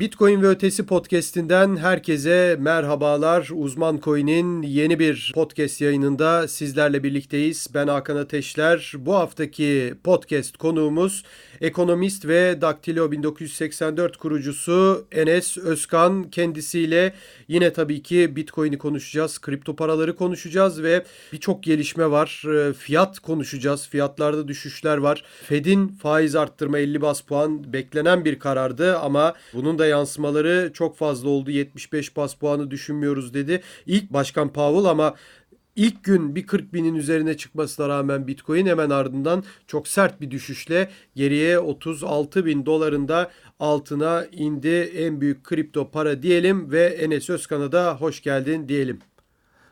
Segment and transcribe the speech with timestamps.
[0.00, 3.50] Bitcoin ve Ötesi podcast'inden herkese merhabalar.
[3.54, 7.68] Uzman Coin'in yeni bir podcast yayınında sizlerle birlikteyiz.
[7.74, 8.92] Ben Hakan Ateşler.
[8.98, 11.24] Bu haftaki podcast konuğumuz
[11.60, 16.30] ekonomist ve Daktilo 1984 kurucusu Enes Özkan.
[16.30, 17.14] Kendisiyle
[17.48, 22.42] yine tabii ki Bitcoin'i konuşacağız, kripto paraları konuşacağız ve birçok gelişme var.
[22.48, 23.88] Ee, fiyat konuşacağız.
[23.88, 25.24] Fiyatlarda düşüşler var.
[25.42, 31.28] Fed'in faiz arttırma 50 bas puan beklenen bir karardı ama bunun da yansımaları çok fazla
[31.28, 31.50] oldu.
[31.50, 33.62] 75 bas puanı düşünmüyoruz dedi.
[33.86, 35.14] İlk Başkan Powell ama
[35.76, 40.90] İlk gün bir 40 binin üzerine çıkmasına rağmen Bitcoin hemen ardından çok sert bir düşüşle
[41.14, 43.30] geriye 36 bin dolarında
[43.60, 44.92] altına indi.
[44.96, 48.98] En büyük kripto para diyelim ve Enes Özkan'a da hoş geldin diyelim.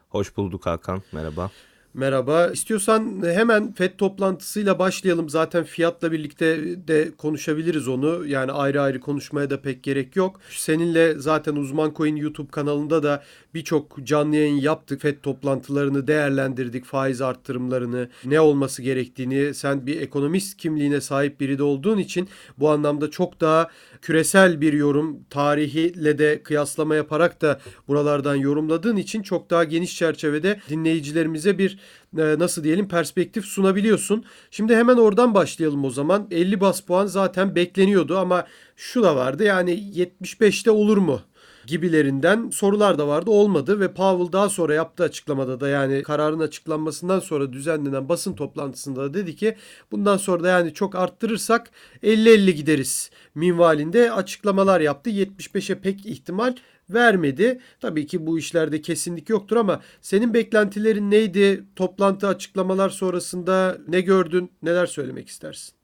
[0.09, 1.03] Hoş bulduk Hakan.
[1.13, 1.51] Merhaba.
[1.97, 2.47] Merhaba.
[2.47, 5.29] İstiyorsan hemen FED toplantısıyla başlayalım.
[5.29, 6.59] Zaten fiyatla birlikte
[6.89, 8.27] de konuşabiliriz onu.
[8.27, 10.41] Yani ayrı ayrı konuşmaya da pek gerek yok.
[10.51, 13.23] Seninle zaten Uzman Coin YouTube kanalında da
[13.55, 15.01] birçok canlı yayın yaptık.
[15.01, 16.85] FED toplantılarını değerlendirdik.
[16.85, 19.55] Faiz arttırımlarını, ne olması gerektiğini.
[19.55, 23.71] Sen bir ekonomist kimliğine sahip biri de olduğun için bu anlamda çok daha
[24.05, 30.61] küresel bir yorum, tarihiyle de kıyaslama yaparak da buralardan yorumladığın için çok daha geniş çerçevede
[30.69, 31.79] dinleyicilerimize bir
[32.19, 34.25] e, nasıl diyelim perspektif sunabiliyorsun.
[34.51, 36.27] Şimdi hemen oradan başlayalım o zaman.
[36.31, 41.21] 50 bas puan zaten bekleniyordu ama şu da vardı yani 75'te olur mu?
[41.67, 47.21] Gibilerinden sorular da vardı olmadı ve Powell daha sonra yaptığı açıklamada da yani kararın açıklanmasından
[47.21, 49.57] sonra düzenlenen basın toplantısında da dedi ki
[49.93, 51.71] bundan sonra da yani çok arttırırsak
[52.03, 55.11] 50-50 gideriz minvalinde açıklamalar yaptı.
[55.11, 56.55] 75'e pek ihtimal
[56.91, 57.61] vermedi.
[57.81, 61.65] Tabii ki bu işlerde kesinlik yoktur ama senin beklentilerin neydi?
[61.77, 64.53] Toplantı açıklamalar sonrasında ne gördün?
[64.63, 65.84] Neler söylemek istersin?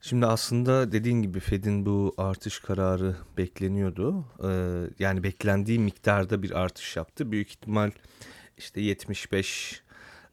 [0.00, 4.24] Şimdi aslında dediğin gibi Fed'in bu artış kararı bekleniyordu.
[4.44, 4.48] Ee,
[4.98, 7.32] yani beklendiği miktarda bir artış yaptı.
[7.32, 7.90] Büyük ihtimal
[8.58, 9.82] işte 75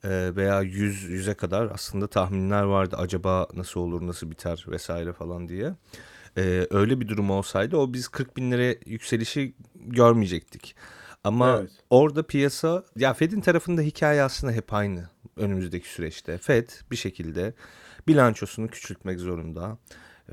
[0.04, 2.96] e, veya 100 100'e kadar aslında tahminler vardı.
[3.00, 5.74] Acaba nasıl olur, nasıl biter vesaire falan diye.
[6.38, 10.76] Ee, öyle bir durum olsaydı o biz 40 bin lira yükselişi görmeyecektik.
[11.24, 11.72] Ama evet.
[11.90, 16.38] orada piyasa ya Fed'in tarafında hikaye aslında hep aynı önümüzdeki süreçte.
[16.38, 17.54] Fed bir şekilde
[18.08, 19.78] bilançosunu küçültmek zorunda.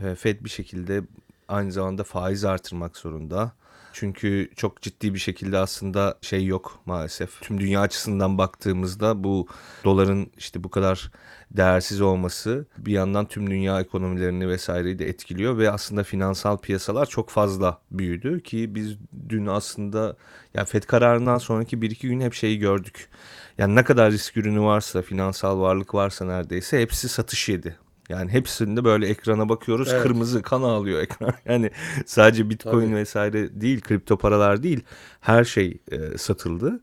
[0.03, 1.03] Ee, Fed bir şekilde
[1.49, 3.53] aynı zamanda faiz artırmak zorunda.
[3.93, 7.41] Çünkü çok ciddi bir şekilde aslında şey yok maalesef.
[7.41, 9.47] Tüm dünya açısından baktığımızda bu
[9.85, 11.11] doların işte bu kadar
[11.51, 17.31] değersiz olması bir yandan tüm dünya ekonomilerini vesaireyi de etkiliyor ve aslında finansal piyasalar çok
[17.31, 18.97] fazla büyüdü ki biz
[19.29, 20.17] dün aslında
[20.55, 23.09] yani FED kararından sonraki bir iki gün hep şeyi gördük.
[23.59, 27.77] Yani ne kadar risk ürünü varsa, finansal varlık varsa neredeyse hepsi satış yedi.
[28.09, 30.03] Yani hepsinde böyle ekrana bakıyoruz evet.
[30.03, 31.35] kırmızı kan ağlıyor ekran.
[31.45, 31.71] Yani
[32.07, 32.97] sadece bitcoin Tabii.
[32.97, 34.81] vesaire değil kripto paralar değil
[35.21, 36.81] her şey e, satıldı.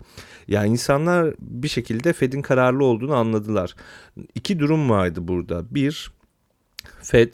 [0.47, 3.75] Yani insanlar bir şekilde Fed'in kararlı olduğunu anladılar.
[4.35, 5.65] İki durum vardı burada.
[5.71, 6.11] Bir
[7.01, 7.33] Fed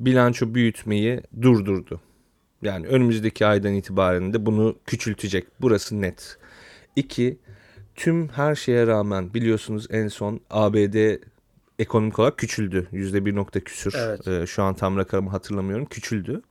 [0.00, 2.00] bilanço büyütmeyi durdurdu.
[2.62, 5.46] Yani önümüzdeki aydan itibaren de bunu küçültecek.
[5.60, 6.38] Burası net.
[6.96, 7.38] İki,
[7.96, 11.16] tüm her şeye rağmen biliyorsunuz en son ABD
[11.78, 12.88] ekonomik olarak küçüldü.
[12.92, 13.94] Yüzde bir nokta küsür.
[13.98, 14.28] Evet.
[14.28, 15.86] Ee, şu an tam rakamı hatırlamıyorum.
[15.86, 16.42] Küçüldü.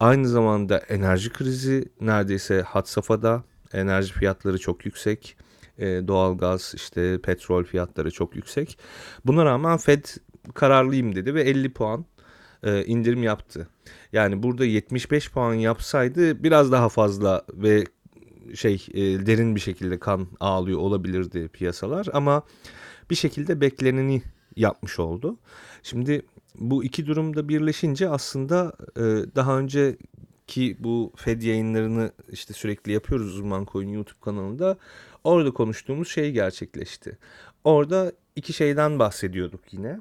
[0.00, 3.42] Aynı zamanda enerji krizi neredeyse hat safhada.
[3.72, 5.36] Enerji fiyatları çok yüksek.
[5.78, 8.78] Ee, doğalgaz, işte petrol fiyatları çok yüksek.
[9.24, 10.04] Buna rağmen Fed
[10.54, 12.04] kararlıyım dedi ve 50 puan
[12.62, 13.68] e, indirim yaptı.
[14.12, 17.84] Yani burada 75 puan yapsaydı biraz daha fazla ve
[18.54, 22.42] şey e, derin bir şekilde kan ağlıyor olabilirdi piyasalar ama
[23.10, 24.22] bir şekilde bekleneni
[24.56, 25.38] yapmış oldu.
[25.82, 26.22] Şimdi
[26.54, 29.02] bu iki durumda birleşince aslında e,
[29.34, 29.96] daha önce
[30.46, 34.76] ki bu Fed yayınlarını işte sürekli yapıyoruz Uzman Coin YouTube kanalında.
[35.24, 37.18] Orada konuştuğumuz şey gerçekleşti.
[37.64, 40.00] Orada iki şeyden bahsediyorduk yine.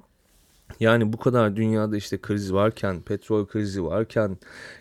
[0.79, 4.38] Yani bu kadar dünyada işte kriz varken, petrol krizi varken,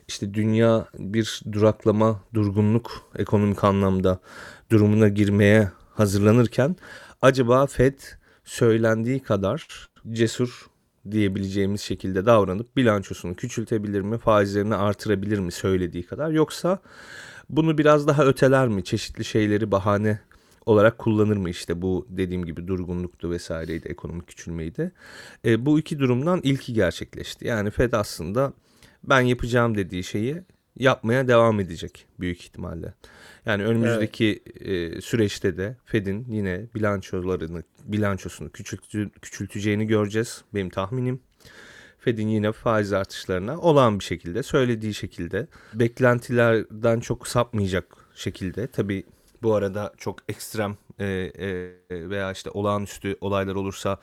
[0.08, 4.18] işte dünya bir duraklama, durgunluk ekonomik anlamda
[4.70, 6.76] durumuna girmeye hazırlanırken
[7.22, 7.98] acaba Fed
[8.44, 10.66] söylendiği kadar cesur
[11.10, 16.30] diyebileceğimiz şekilde davranıp bilançosunu küçültebilir mi, faizlerini artırabilir mi söylediği kadar?
[16.30, 16.78] Yoksa
[17.50, 20.20] bunu biraz daha öteler mi, çeşitli şeyleri bahane
[20.66, 24.92] olarak kullanır mı işte bu dediğim gibi durgunluktu vesaireydi, ekonomik küçülmeydi.
[25.44, 27.46] E, bu iki durumdan ilki gerçekleşti.
[27.46, 28.52] Yani Fed aslında
[29.04, 30.42] ben yapacağım dediği şeyi
[30.78, 32.94] yapmaya devam edecek büyük ihtimalle.
[33.46, 34.96] Yani önümüzdeki evet.
[34.96, 41.20] e, süreçte de Fed'in yine bilançolarını bilançosunu küçültü, küçülteceğini göreceğiz benim tahminim.
[41.98, 49.04] Fed'in yine faiz artışlarına olağan bir şekilde söylediği şekilde beklentilerden çok sapmayacak şekilde tabii
[49.46, 53.98] bu arada çok ekstrem e, e, veya işte olağanüstü olaylar olursa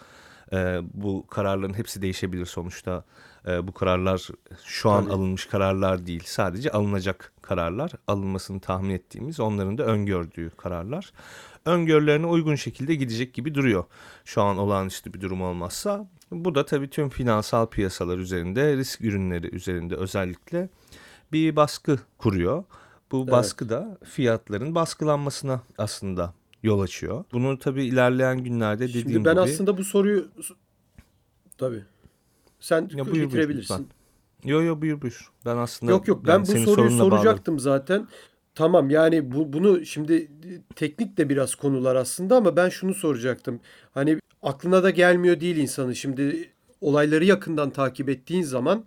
[0.53, 3.03] e, bu kararların hepsi değişebilir sonuçta.
[3.47, 4.27] E, bu kararlar
[4.63, 5.13] şu an Tabii.
[5.13, 6.23] alınmış kararlar değil.
[6.25, 7.91] Sadece alınacak kararlar.
[8.07, 11.13] Alınmasını tahmin ettiğimiz onların da öngördüğü kararlar.
[11.65, 13.83] Öngörülerine uygun şekilde gidecek gibi duruyor.
[14.25, 16.07] Şu an olağanüstü bir durum olmazsa.
[16.31, 20.69] Bu da tabii tüm finansal piyasalar üzerinde, risk ürünleri üzerinde özellikle
[21.31, 22.63] bir baskı kuruyor.
[23.13, 23.31] Bu Evet.
[23.31, 26.33] baskı da fiyatların baskılanmasına aslında
[26.63, 27.25] yol açıyor.
[27.33, 29.41] Bunu tabii ilerleyen günlerde dediğim Şimdi ben gibi...
[29.41, 30.27] aslında bu soruyu
[31.57, 31.83] tabii.
[32.59, 33.73] Sen Ya buyur, buyur bitirebilirsin.
[33.73, 33.85] lütfen.
[34.49, 35.31] Yo yo buyur buyur.
[35.45, 38.07] Ben aslında Yok yok ben yani bu soruyu soracaktım zaten.
[38.55, 40.31] Tamam yani bu, bunu şimdi
[40.75, 43.59] teknik de biraz konular aslında ama ben şunu soracaktım.
[43.93, 45.93] Hani aklına da gelmiyor değil insanın.
[45.93, 46.49] Şimdi
[46.81, 48.85] olayları yakından takip ettiğin zaman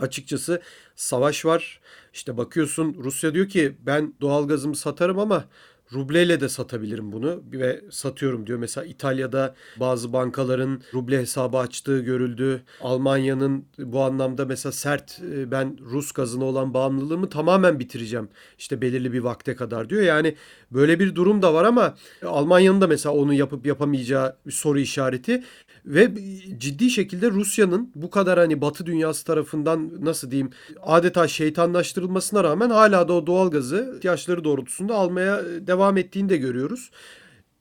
[0.00, 0.62] açıkçası
[0.98, 1.80] savaş var.
[2.12, 5.44] İşte bakıyorsun Rusya diyor ki ben doğalgazımı satarım ama
[5.92, 8.58] rubleyle de satabilirim bunu ve satıyorum diyor.
[8.58, 12.62] Mesela İtalya'da bazı bankaların ruble hesabı açtığı görüldü.
[12.80, 18.28] Almanya'nın bu anlamda mesela sert e, ben Rus gazına olan bağımlılığımı tamamen bitireceğim.
[18.58, 20.02] İşte belirli bir vakte kadar diyor.
[20.02, 20.34] Yani
[20.70, 21.94] böyle bir durum da var ama
[22.24, 25.44] Almanya'nın da mesela onu yapıp yapamayacağı bir soru işareti
[25.88, 26.14] ve
[26.58, 30.50] ciddi şekilde Rusya'nın bu kadar hani Batı dünyası tarafından nasıl diyeyim
[30.82, 36.90] adeta şeytanlaştırılmasına rağmen hala da o doğalgazı ihtiyaçları doğrultusunda almaya devam ettiğini de görüyoruz.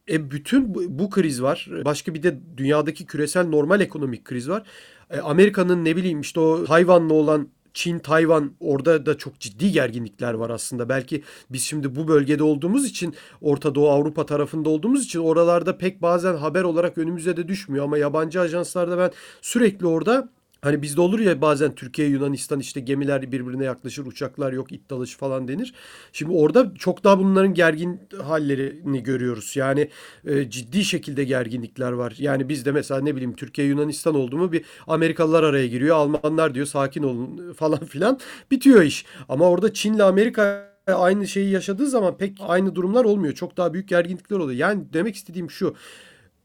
[0.10, 1.70] E bütün bu, bu kriz var.
[1.86, 4.64] Başka bir de dünyadaki küresel normal ekonomik kriz var.
[5.10, 10.34] E, Amerika'nın ne bileyim işte o Tayvan'la olan Çin, Tayvan orada da çok ciddi gerginlikler
[10.34, 10.90] var aslında.
[10.90, 16.02] Belki biz şimdi bu bölgede olduğumuz için Orta Doğu Avrupa tarafında olduğumuz için oralarda pek
[16.02, 20.30] bazen haber olarak önümüze de düşmüyor ama yabancı ajanslarda ben sürekli orada
[20.62, 25.18] Hani bizde olur ya bazen Türkiye, Yunanistan işte gemiler birbirine yaklaşır, uçaklar yok, it dalışı
[25.18, 25.74] falan denir.
[26.14, 29.56] Şimdi orada çok daha bunların gergin hallerini görüyoruz.
[29.56, 29.90] Yani
[30.26, 32.14] e, ciddi şekilde gerginlikler var.
[32.18, 35.96] Yani bizde mesela ne bileyim Türkiye, Yunanistan oldu mu bir Amerikalılar araya giriyor.
[35.96, 38.20] Almanlar diyor sakin olun falan filan
[38.52, 39.06] bitiyor iş.
[39.30, 43.34] Ama orada Çin'le Amerika aynı şeyi yaşadığı zaman pek aynı durumlar olmuyor.
[43.34, 44.60] Çok daha büyük gerginlikler oluyor.
[44.60, 45.76] Yani demek istediğim şu.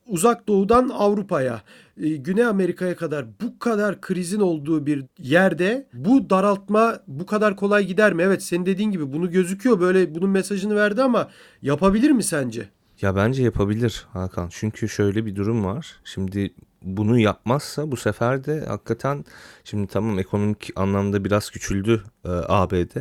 [0.06, 1.62] Uzak Doğu'dan Avrupa'ya,
[2.02, 7.86] e, Güney Amerika'ya kadar bu kadar krizin olduğu bir yerde bu daraltma bu kadar kolay
[7.86, 8.22] gider mi?
[8.22, 11.28] Evet senin dediğin gibi bunu gözüküyor böyle bunun mesajını verdi ama
[11.62, 12.68] yapabilir mi sence?
[13.00, 14.48] Ya bence yapabilir Hakan.
[14.52, 16.00] Çünkü şöyle bir durum var.
[16.04, 19.24] Şimdi bunu yapmazsa bu sefer de hakikaten
[19.64, 22.96] şimdi tamam ekonomik anlamda biraz küçüldü e, ABD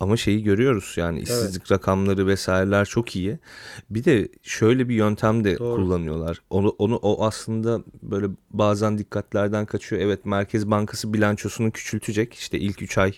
[0.00, 3.38] ama şeyi görüyoruz yani işsizlik rakamları vesaireler çok iyi.
[3.90, 5.76] Bir de şöyle bir yöntem de Doğru.
[5.76, 6.42] kullanıyorlar.
[6.50, 10.02] Onu onu o aslında böyle bazen dikkatlerden kaçıyor.
[10.02, 12.34] Evet Merkez Bankası bilançosunu küçültecek.
[12.34, 13.12] İşte ilk 3 ay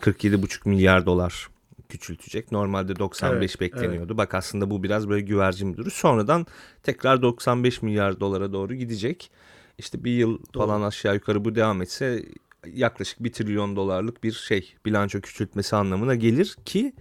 [0.00, 1.48] 47,5 milyar dolar
[1.88, 2.52] küçültecek.
[2.52, 4.16] Normalde 95 Evet, bekleniyordu.
[4.16, 5.90] Bak aslında bu biraz böyle güvercin bir durum.
[5.90, 6.46] Sonradan
[6.82, 9.30] tekrar 95 milyar dolara doğru gidecek.
[9.78, 12.24] İşte bir yıl falan aşağı yukarı bu devam etse
[12.66, 16.92] yaklaşık 1 trilyon dolarlık bir şey bilanço küçültmesi anlamına gelir ki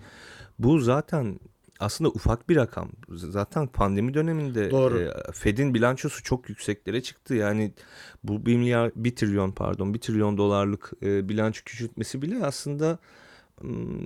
[0.60, 1.40] bu zaten
[1.80, 2.90] aslında ufak bir rakam.
[3.10, 5.00] Zaten pandemi döneminde Doğru.
[5.00, 7.36] e, Fed'in bilançosu çok yükseklere çıktı.
[7.36, 7.74] Yani
[8.24, 13.00] bu 1 milyar 1 trilyon pardon 1 trilyon dolarlık e, bilanço küçültmesi bile aslında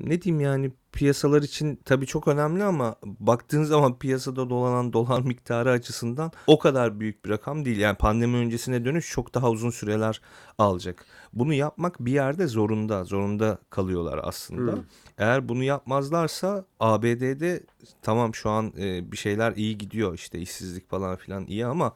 [0.03, 5.71] ne diyeyim yani piyasalar için tabii çok önemli ama baktığın zaman piyasada dolanan dolar miktarı
[5.71, 7.77] açısından o kadar büyük bir rakam değil.
[7.77, 10.21] Yani pandemi öncesine dönüş çok daha uzun süreler
[10.57, 11.05] alacak.
[11.33, 14.73] Bunu yapmak bir yerde zorunda, zorunda kalıyorlar aslında.
[14.73, 14.83] Hmm.
[15.17, 17.63] Eğer bunu yapmazlarsa ABD'de
[18.01, 21.93] tamam şu an e, bir şeyler iyi gidiyor işte işsizlik falan filan iyi ama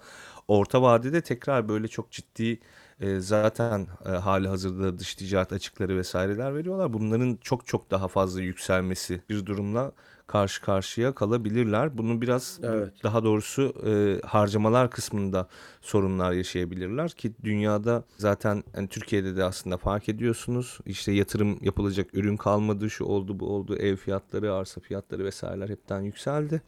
[0.47, 2.59] orta vadede tekrar böyle çok ciddi
[2.99, 6.93] e, zaten e, hali hazırda dış ticaret açıkları vesaireler veriyorlar.
[6.93, 9.91] Bunların çok çok daha fazla yükselmesi bir durumla
[10.27, 11.97] karşı karşıya kalabilirler.
[11.97, 12.93] Bunu biraz Evet.
[13.03, 15.47] daha doğrusu e, harcamalar kısmında
[15.81, 20.79] sorunlar yaşayabilirler ki dünyada zaten yani Türkiye'de de aslında fark ediyorsunuz.
[20.85, 23.75] İşte yatırım yapılacak ürün kalmadı, şu oldu, bu oldu.
[23.77, 26.61] Ev fiyatları, arsa fiyatları vesaireler hepten yükseldi.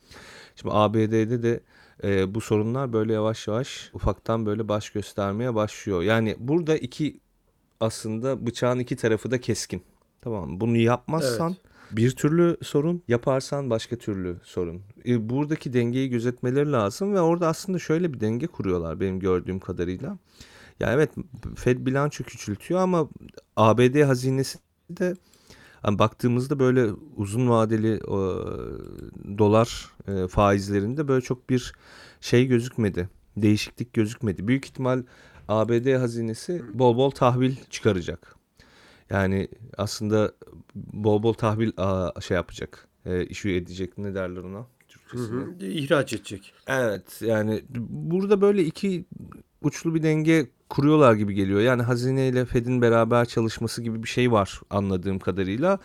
[0.56, 1.60] Şimdi ABD'de de
[2.04, 6.02] e, bu sorunlar böyle yavaş yavaş ufaktan böyle baş göstermeye başlıyor.
[6.02, 7.20] Yani burada iki
[7.80, 9.84] aslında bıçağın iki tarafı da keskin.
[10.22, 10.60] Tamam mı?
[10.60, 11.98] Bunu yapmazsan Evet.
[11.98, 14.82] bir türlü sorun, yaparsan başka türlü sorun.
[15.08, 20.18] E, buradaki dengeyi gözetmeleri lazım ve orada aslında şöyle bir denge kuruyorlar benim gördüğüm kadarıyla.
[20.80, 21.12] Ya evet
[21.56, 23.10] Fed bilanço küçültüyor ama
[23.56, 25.16] ABD hazinesi de
[25.82, 28.18] hani baktığımızda böyle uzun vadeli e,
[29.38, 31.74] dolar e, faizlerinde böyle çok bir
[32.22, 33.10] şey gözükmedi.
[33.38, 34.48] Değişiklik gözükmedi.
[34.48, 35.04] Büyük ihtimal
[35.48, 38.36] ABD hazinesi bol bol tahvil çıkaracak.
[39.10, 39.48] Yani
[39.78, 40.32] aslında
[40.76, 42.88] bol bol tahvil aa, şey yapacak.
[43.06, 44.60] E, işi edecek ne derler ona?
[44.60, 45.42] Hı Türkçesine.
[45.42, 45.66] hı.
[45.66, 46.54] İhraç edecek.
[46.68, 49.06] Evet yani burada böyle iki
[49.62, 51.62] uçlu bir denge kuruyorlar gibi geliyor.
[51.62, 55.80] Yani hazine ile Fed'in beraber çalışması gibi bir şey var anladığım kadarıyla.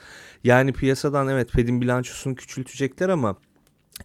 [0.44, 3.36] Yani piyasadan evet Fed'in bilançosunu küçültecekler ama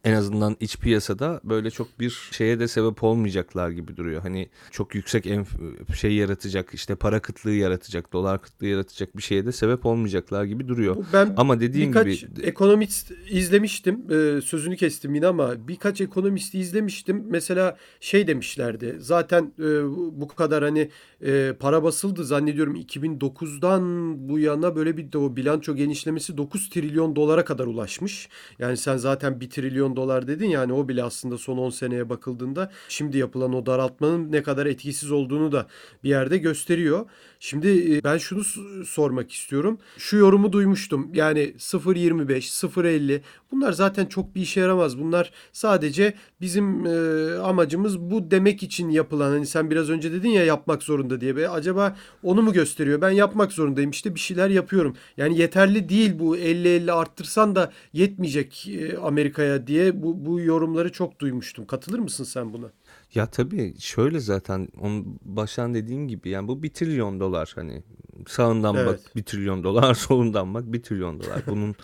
[0.03, 4.21] en azından iç piyasada böyle çok bir şeye de sebep olmayacaklar gibi duruyor.
[4.21, 9.45] Hani çok yüksek enf- şey yaratacak işte para kıtlığı yaratacak, dolar kıtlığı yaratacak bir şeye
[9.45, 11.05] de sebep olmayacaklar gibi duruyor.
[11.13, 14.01] Ben Ama dediğim birkaç gibi ekonomist izlemiştim.
[14.11, 17.25] Ee, sözünü kestim yine ama birkaç ekonomisti izlemiştim.
[17.29, 18.95] Mesela şey demişlerdi.
[18.99, 19.83] Zaten e,
[20.21, 20.89] bu kadar hani
[21.25, 23.81] e, para basıldı zannediyorum 2009'dan
[24.29, 28.29] bu yana böyle bir de o bilanço genişlemesi 9 trilyon dolara kadar ulaşmış.
[28.59, 32.71] Yani sen zaten 1 trilyon dolar dedin yani o bile aslında son 10 seneye bakıldığında
[32.89, 35.67] şimdi yapılan o daraltmanın ne kadar etkisiz olduğunu da
[36.03, 37.05] bir yerde gösteriyor.
[37.43, 38.43] Şimdi e, ben şunu
[38.85, 39.77] sormak istiyorum.
[39.97, 41.13] Şu yorumu duymuştum.
[41.13, 43.21] Yani 0.25, 0.50
[43.51, 44.99] bunlar zaten çok bir işe yaramaz.
[44.99, 46.89] Bunlar sadece bizim e,
[47.35, 49.31] amacımız bu demek için yapılan.
[49.31, 51.35] Hani sen biraz önce dedin ya yapmak zorunda diye.
[51.35, 53.01] Be, acaba onu mu gösteriyor?
[53.01, 54.95] Ben yapmak zorundayım işte bir şeyler yapıyorum.
[55.17, 61.19] Yani yeterli değil bu 50-50 arttırsan da yetmeyecek e, Amerika'ya diye bu, bu yorumları çok
[61.19, 61.65] duymuştum.
[61.65, 62.71] Katılır mısın sen buna?
[63.13, 67.83] Ya tabii şöyle zaten onun baştan dediğim gibi yani bu bir trilyon dolar hani
[68.27, 68.87] sağından Evet.
[68.87, 71.41] bak bir trilyon dolar solundan bak bir trilyon dolar.
[71.47, 71.75] Bunun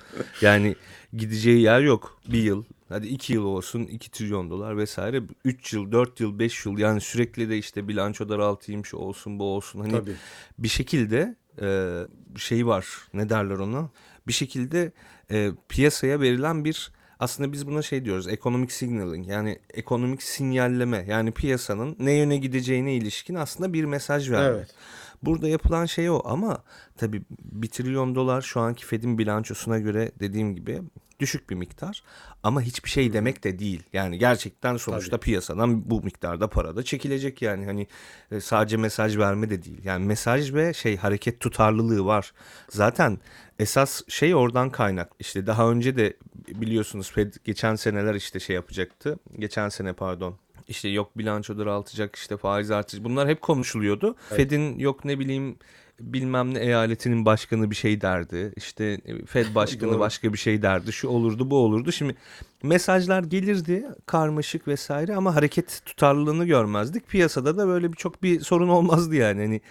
[0.41, 0.75] yani
[1.13, 2.19] gideceği yer yok.
[2.27, 5.21] Bir yıl hadi iki yıl olsun iki trilyon dolar vesaire.
[5.45, 9.43] Üç yıl dört yıl beş yıl yani sürekli de işte bilanço daraltayım şu olsun bu
[9.43, 9.79] olsun.
[9.79, 10.15] Hani Tabii.
[10.59, 11.93] bir şekilde e,
[12.37, 13.89] şey var ne derler ona?
[14.27, 14.91] Bir şekilde
[15.31, 21.31] e, piyasaya verilen bir aslında biz buna şey diyoruz ekonomik signaling yani ekonomik sinyalleme yani
[21.31, 24.57] piyasanın ne yöne gideceğine ilişkin aslında bir mesaj vermek.
[24.57, 24.75] Evet.
[25.23, 26.63] Burada yapılan şey o ama
[26.97, 30.81] tabii bir trilyon dolar şu anki Fed'in bilançosuna göre dediğim gibi
[31.19, 32.03] düşük bir miktar
[32.43, 33.83] ama hiçbir şey demek de değil.
[33.93, 37.87] Yani gerçekten sonuçta piyasadan bu miktarda para da çekilecek yani hani
[38.31, 39.81] e, sadece mesaj verme de değil.
[39.83, 42.33] Yani mesaj ve şey hareket tutarlılığı var.
[42.69, 43.19] Zaten
[43.59, 45.11] esas şey oradan kaynak.
[45.19, 46.13] İşte daha önce de
[46.61, 49.19] biliyorsunuz Fed geçen seneler işte şey yapacaktı.
[49.39, 50.35] Geçen sene pardon.
[50.67, 54.15] İşte yok bilanço daraltacak işte faiz artış bunlar hep konuşuluyordu.
[54.29, 55.57] Fed'in yok ne bileyim
[55.99, 58.53] bilmem ne eyaletinin başkanı bir şey derdi.
[58.55, 60.93] İşte Fed başkanı başka bir şey derdi.
[60.93, 61.91] Şu olurdu bu olurdu.
[61.91, 62.15] Şimdi
[62.63, 67.07] mesajlar gelirdi karmaşık vesaire ama hareket tutarlılığını görmezdik.
[67.07, 69.41] Piyasada da böyle bir çok bir sorun olmazdı yani.
[69.41, 69.61] Hani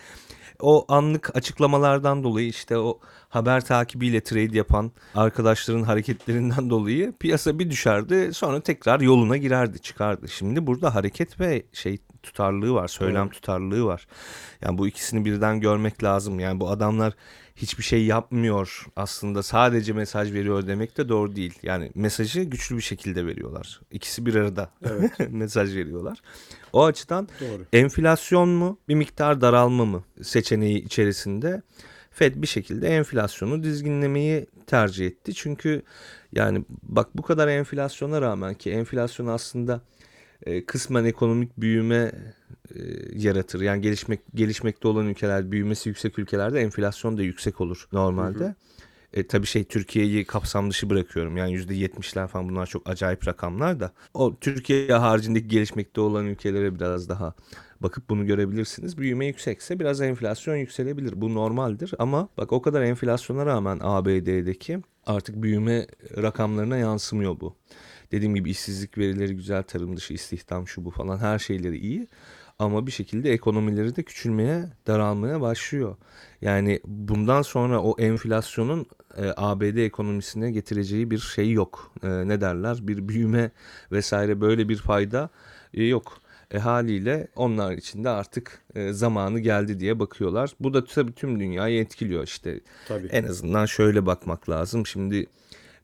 [0.60, 7.70] o anlık açıklamalardan dolayı işte o haber takibiyle trade yapan arkadaşların hareketlerinden dolayı piyasa bir
[7.70, 10.28] düşerdi sonra tekrar yoluna girerdi çıkardı.
[10.28, 13.30] Şimdi burada hareket ve şey tutarlılığı var söylem Doğru.
[13.30, 14.06] tutarlılığı var.
[14.62, 16.40] Yani bu ikisini birden görmek lazım.
[16.40, 17.12] Yani bu adamlar
[17.56, 21.58] hiçbir şey yapmıyor aslında sadece mesaj veriyor demek de doğru değil.
[21.62, 23.80] Yani mesajı güçlü bir şekilde veriyorlar.
[23.90, 24.70] İkisi bir arada
[25.28, 26.22] mesaj veriyorlar.
[26.72, 27.62] O açıdan Doğru.
[27.72, 31.62] enflasyon mu bir miktar daralma mı seçeneği içerisinde
[32.10, 35.34] Fed bir şekilde enflasyonu dizginlemeyi tercih etti.
[35.34, 35.82] Çünkü
[36.32, 39.80] yani bak bu kadar enflasyona rağmen ki enflasyon aslında
[40.42, 42.12] e, kısmen ekonomik büyüme
[43.14, 43.61] yaratır.
[43.61, 48.54] Yani gelişmek gelişmekte olan ülkeler, büyümesi yüksek ülkelerde enflasyon da yüksek olur normalde.
[49.12, 51.37] E, tabii şey Türkiye'yi kapsam dışı bırakıyorum.
[51.37, 53.92] Yani %70'ler falan bunlar çok acayip rakamlar da.
[54.14, 57.35] O Türkiye haricindeki gelişmekte olan ülkelere biraz daha
[57.80, 58.99] bakıp bunu görebilirsiniz.
[58.99, 61.20] Büyüme yüksekse biraz enflasyon yükselebilir.
[61.20, 67.56] Bu normaldir ama bak o kadar enflasyona rağmen ABD'deki artık büyüme rakamlarına yansımıyor bu.
[68.12, 72.08] Dediğim gibi işsizlik verileri güzel, tarım dışı istihdam şu bu falan her şeyleri iyi.
[72.58, 75.96] Ama bir şekilde ekonomileri de küçülmeye, daralmaya başlıyor.
[76.42, 78.86] Yani bundan sonra o enflasyonun
[79.16, 81.92] e, ABD ekonomisine getireceği bir şey yok.
[82.02, 82.78] E, ne derler?
[82.80, 83.50] Bir büyüme
[83.92, 85.30] vesaire böyle bir fayda
[85.75, 86.20] e, yok.
[86.50, 90.52] E, haliyle onlar için de artık e, zamanı geldi diye bakıyorlar.
[90.60, 92.60] Bu da tabii tüm dünyayı etkiliyor işte.
[92.88, 93.06] Tabii.
[93.06, 94.86] En azından şöyle bakmak lazım.
[94.86, 95.26] Şimdi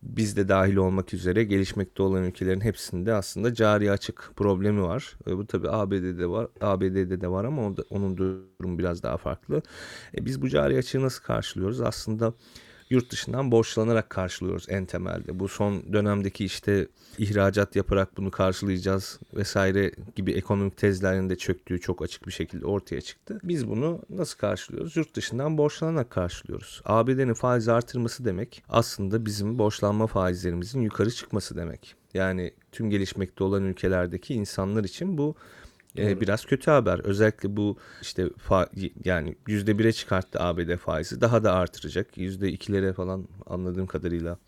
[0.03, 5.17] biz de dahil olmak üzere gelişmekte olan ülkelerin hepsinde aslında cari açık problemi var.
[5.27, 9.63] E, bu tabii ABD'de var, ABD'de de var ama onun durumu biraz daha farklı.
[10.19, 11.81] E, biz bu cari açığı nasıl karşılıyoruz?
[11.81, 12.35] Aslında
[12.93, 15.39] yurt dışından borçlanarak karşılıyoruz en temelde.
[15.39, 22.03] Bu son dönemdeki işte ihracat yaparak bunu karşılayacağız vesaire gibi ekonomik tezlerin de çöktüğü çok
[22.03, 23.39] açık bir şekilde ortaya çıktı.
[23.45, 24.97] Biz bunu nasıl karşılıyoruz?
[24.97, 26.83] Yurt dışından borçlanarak karşılıyoruz.
[26.85, 31.95] ABD'nin faiz artırması demek aslında bizim borçlanma faizlerimizin yukarı çıkması demek.
[32.15, 35.35] Yani tüm gelişmekte olan ülkelerdeki insanlar için bu
[35.99, 36.99] e, biraz kötü haber.
[36.99, 42.19] Özellikle bu işte fa- yani yüzde bire çıkarttı ABD faizi daha da artıracak.
[42.19, 44.39] Yüzde ikilere falan anladığım kadarıyla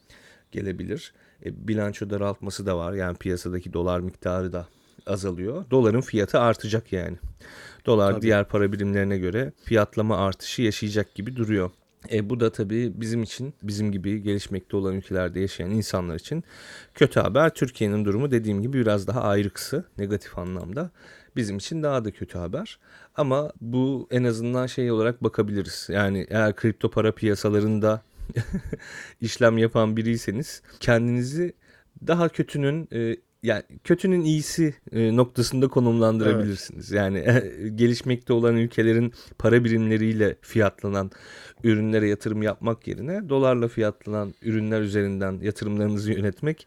[0.53, 1.13] gelebilir.
[1.45, 2.93] E, bilanço daraltması da var.
[2.93, 4.69] Yani piyasadaki dolar miktarı da
[5.07, 5.65] azalıyor.
[5.71, 7.17] Doların fiyatı artacak yani.
[7.87, 8.23] Dolar tabii.
[8.23, 11.71] diğer para birimlerine göre fiyatlama artışı yaşayacak gibi duruyor.
[12.13, 16.45] E, bu da tabii bizim için, bizim gibi gelişmekte olan ülkelerde yaşayan insanlar için
[16.95, 17.55] kötü haber.
[17.55, 20.91] Türkiye'nin durumu dediğim gibi biraz daha ayrıksı, negatif anlamda.
[21.37, 22.79] Bizim için daha da kötü haber.
[23.17, 25.87] Ama bu en azından şey olarak bakabiliriz.
[25.91, 28.03] Yani eğer kripto para piyasalarında
[29.21, 31.53] işlem yapan biriyseniz kendinizi
[32.07, 36.93] daha kötünün e, yani kötünün iyisi e, noktasında konumlandırabilirsiniz.
[36.93, 37.03] Evet.
[37.03, 41.11] Yani e, gelişmekte olan ülkelerin para birimleriyle fiyatlanan
[41.65, 46.67] ürünlere yatırım yapmak yerine dolarla fiyatlanan ürünler üzerinden yatırımlarınızı yönetmek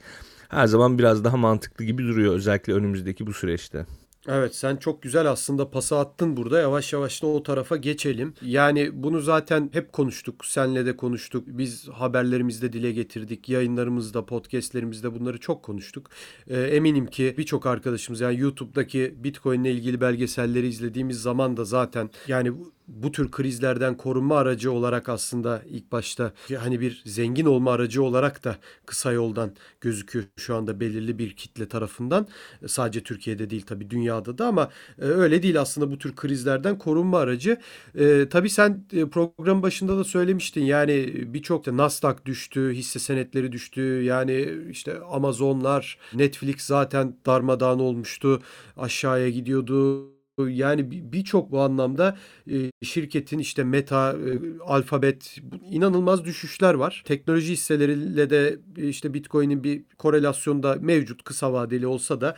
[0.49, 3.85] her zaman biraz daha mantıklı gibi duruyor özellikle önümüzdeki bu süreçte.
[4.27, 6.59] Evet sen çok güzel aslında pası attın burada.
[6.59, 8.33] Yavaş yavaş da o tarafa geçelim.
[8.41, 10.45] Yani bunu zaten hep konuştuk.
[10.45, 11.43] Senle de konuştuk.
[11.47, 13.49] Biz haberlerimizde dile getirdik.
[13.49, 16.09] Yayınlarımızda, podcastlerimizde bunları çok konuştuk.
[16.47, 22.09] Ee, eminim ki birçok arkadaşımız yani YouTube'daki Bitcoin ile ilgili belgeselleri izlediğimiz zaman da zaten
[22.27, 22.51] yani
[22.87, 28.43] bu tür krizlerden korunma aracı olarak aslında ilk başta hani bir zengin olma aracı olarak
[28.43, 32.27] da kısa yoldan gözüküyor şu anda belirli bir kitle tarafından.
[32.67, 33.87] Sadece Türkiye'de değil tabii
[34.25, 34.69] dünyada da ama
[35.01, 37.57] e, öyle değil aslında bu tür krizlerden korunma aracı.
[37.95, 43.51] E, tabii sen e, program başında da söylemiştin yani birçok da Nasdaq düştü, hisse senetleri
[43.51, 43.81] düştü.
[44.03, 48.41] Yani işte Amazonlar, Netflix zaten darmadağın olmuştu.
[48.77, 52.17] Aşağıya gidiyordu yani birçok bu anlamda
[52.51, 55.37] e, şirketin işte Meta, e, Alphabet
[55.71, 57.03] inanılmaz düşüşler var.
[57.05, 62.37] Teknoloji hisseleriyle de e, işte Bitcoin'in bir korelasyonda mevcut kısa vadeli olsa da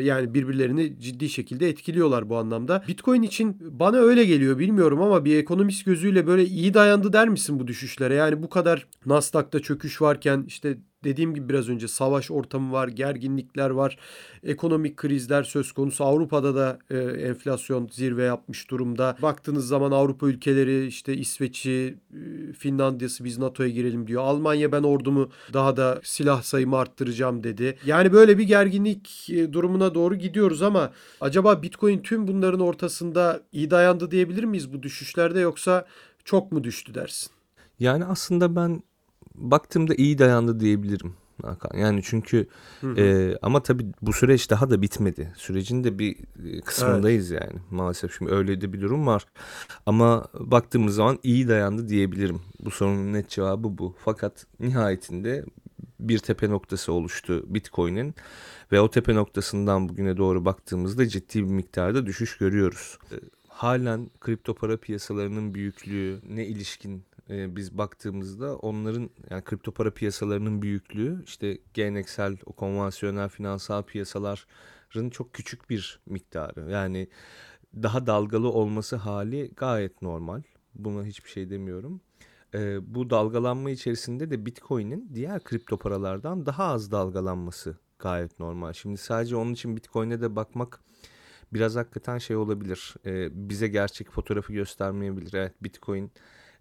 [0.00, 2.84] yani birbirlerini ciddi şekilde etkiliyorlar bu anlamda.
[2.88, 7.60] Bitcoin için bana öyle geliyor bilmiyorum ama bir ekonomist gözüyle böyle iyi dayandı der misin
[7.60, 8.14] bu düşüşlere?
[8.14, 13.70] Yani bu kadar Nasdaq'ta çöküş varken işte dediğim gibi biraz önce savaş ortamı var, gerginlikler
[13.70, 13.98] var,
[14.42, 16.04] ekonomik krizler söz konusu.
[16.04, 19.16] Avrupa'da da e, enflasyon zirve yapmış durumda.
[19.22, 24.22] Baktığınız zaman Avrupa ülkeleri işte İsveç'i, e, Finlandiya'sı biz NATO'ya girelim diyor.
[24.22, 27.78] Almanya ben ordumu daha da silah sayımı arttıracağım dedi.
[27.86, 33.70] Yani böyle bir gerginlik e, durumuna doğru gidiyoruz ama acaba Bitcoin tüm bunların ortasında iyi
[33.70, 35.86] dayandı diyebilir miyiz bu düşüşlerde yoksa
[36.24, 37.30] çok mu düştü dersin?
[37.80, 38.82] Yani aslında ben
[39.38, 41.14] baktığımda iyi dayandı diyebilirim.
[41.42, 41.78] Hakan.
[41.78, 42.46] Yani çünkü
[42.80, 43.00] hı hı.
[43.00, 45.32] E, ama tabii bu süreç daha da bitmedi.
[45.36, 47.42] Sürecin de bir e, kısmındayız evet.
[47.42, 47.60] yani.
[47.70, 49.26] Maalesef şimdi öyle de bir durum var.
[49.86, 52.40] Ama baktığımız zaman iyi dayandı diyebilirim.
[52.60, 53.94] Bu sorunun net cevabı bu.
[54.04, 55.44] Fakat nihayetinde
[56.00, 58.14] bir tepe noktası oluştu Bitcoin'in
[58.72, 62.98] ve o tepe noktasından bugüne doğru baktığımızda ciddi bir miktarda düşüş görüyoruz.
[63.12, 63.16] E,
[63.48, 70.62] halen kripto para piyasalarının büyüklüğü ne ilişkin e, biz baktığımızda onların yani kripto para piyasalarının
[70.62, 76.70] büyüklüğü işte geleneksel o konvansiyonel finansal piyasaların çok küçük bir miktarı.
[76.70, 77.08] Yani
[77.74, 80.42] daha dalgalı olması hali gayet normal.
[80.74, 82.00] Buna hiçbir şey demiyorum.
[82.54, 88.72] E, bu dalgalanma içerisinde de Bitcoin'in diğer kripto paralardan daha az dalgalanması gayet normal.
[88.72, 90.80] Şimdi sadece onun için Bitcoin'e de bakmak
[91.52, 92.94] biraz hakikaten şey olabilir.
[93.06, 95.34] E, bize gerçek fotoğrafı göstermeyebilir.
[95.34, 96.12] Evet Bitcoin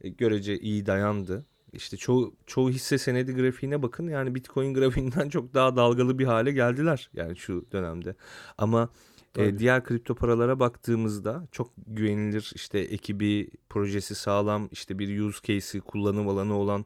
[0.04, 1.46] görece iyi dayandı.
[1.74, 6.52] İşte çoğu çoğu hisse senedi grafiğine bakın yani Bitcoin grafiğinden çok daha dalgalı bir hale
[6.52, 8.16] geldiler yani şu dönemde.
[8.58, 8.90] Ama
[9.38, 15.82] e, diğer kripto paralara baktığımızda çok güvenilir işte ekibi, projesi sağlam, işte bir use case'i,
[15.82, 16.86] kullanım alanı olan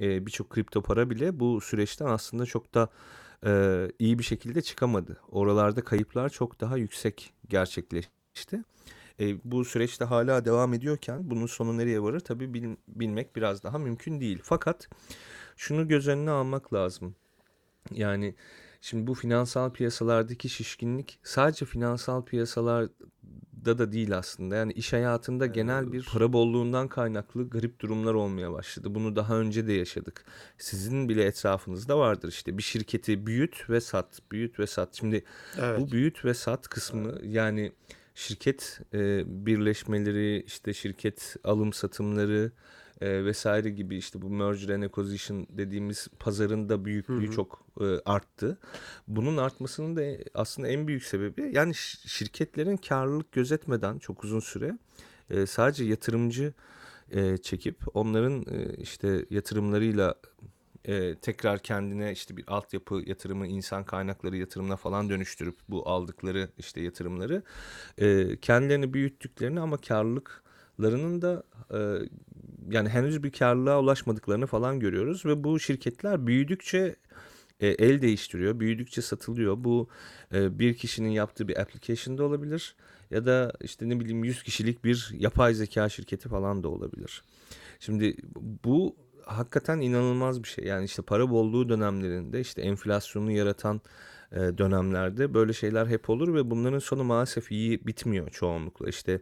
[0.00, 2.88] e, birçok kripto para bile bu süreçten aslında çok da
[3.46, 5.20] e, iyi bir şekilde çıkamadı.
[5.30, 8.64] Oralarda kayıplar çok daha yüksek gerçekleşti.
[9.20, 13.78] E, bu süreçte hala devam ediyorken bunun sonu nereye varır tabii bil, bilmek biraz daha
[13.78, 14.40] mümkün değil.
[14.42, 14.88] Fakat
[15.56, 17.14] şunu göz önüne almak lazım.
[17.90, 18.34] Yani
[18.80, 24.56] şimdi bu finansal piyasalardaki şişkinlik sadece finansal piyasalarda da değil aslında.
[24.56, 25.54] Yani iş hayatında evet.
[25.54, 28.94] genel bir para bolluğundan kaynaklı garip durumlar olmaya başladı.
[28.94, 30.24] Bunu daha önce de yaşadık.
[30.58, 34.94] Sizin bile etrafınızda vardır işte bir şirketi büyüt ve sat, büyüt ve sat.
[34.94, 35.24] Şimdi
[35.58, 35.80] evet.
[35.80, 37.72] bu büyüt ve sat kısmı yani
[38.14, 42.52] şirket e, birleşmeleri, işte şirket alım satımları
[43.00, 47.34] e, vesaire gibi işte bu merger and acquisition dediğimiz pazarın da büyüklüğü hı hı.
[47.34, 48.58] çok e, arttı.
[49.08, 51.74] Bunun artmasının da aslında en büyük sebebi yani
[52.06, 54.78] şirketlerin karlılık gözetmeden çok uzun süre
[55.30, 56.52] e, sadece yatırımcı
[57.10, 60.14] e, çekip onların e, işte yatırımlarıyla
[60.84, 66.80] e, tekrar kendine işte bir altyapı yatırımı, insan kaynakları yatırımına falan dönüştürüp bu aldıkları işte
[66.80, 67.42] yatırımları
[67.98, 71.78] e, kendilerini büyüttüklerini ama karlılıklarının da e,
[72.70, 76.96] yani henüz bir karlılığa ulaşmadıklarını falan görüyoruz ve bu şirketler büyüdükçe
[77.60, 79.64] e, el değiştiriyor, büyüdükçe satılıyor.
[79.64, 79.88] Bu
[80.34, 82.76] e, bir kişinin yaptığı bir application da olabilir
[83.10, 87.22] ya da işte ne bileyim 100 kişilik bir yapay zeka şirketi falan da olabilir.
[87.80, 88.16] Şimdi
[88.64, 90.64] bu hakikaten inanılmaz bir şey.
[90.64, 93.80] Yani işte para bolluğu dönemlerinde işte enflasyonu yaratan
[94.32, 98.88] e, dönemlerde böyle şeyler hep olur ve bunların sonu maalesef iyi bitmiyor çoğunlukla.
[98.88, 99.20] İşte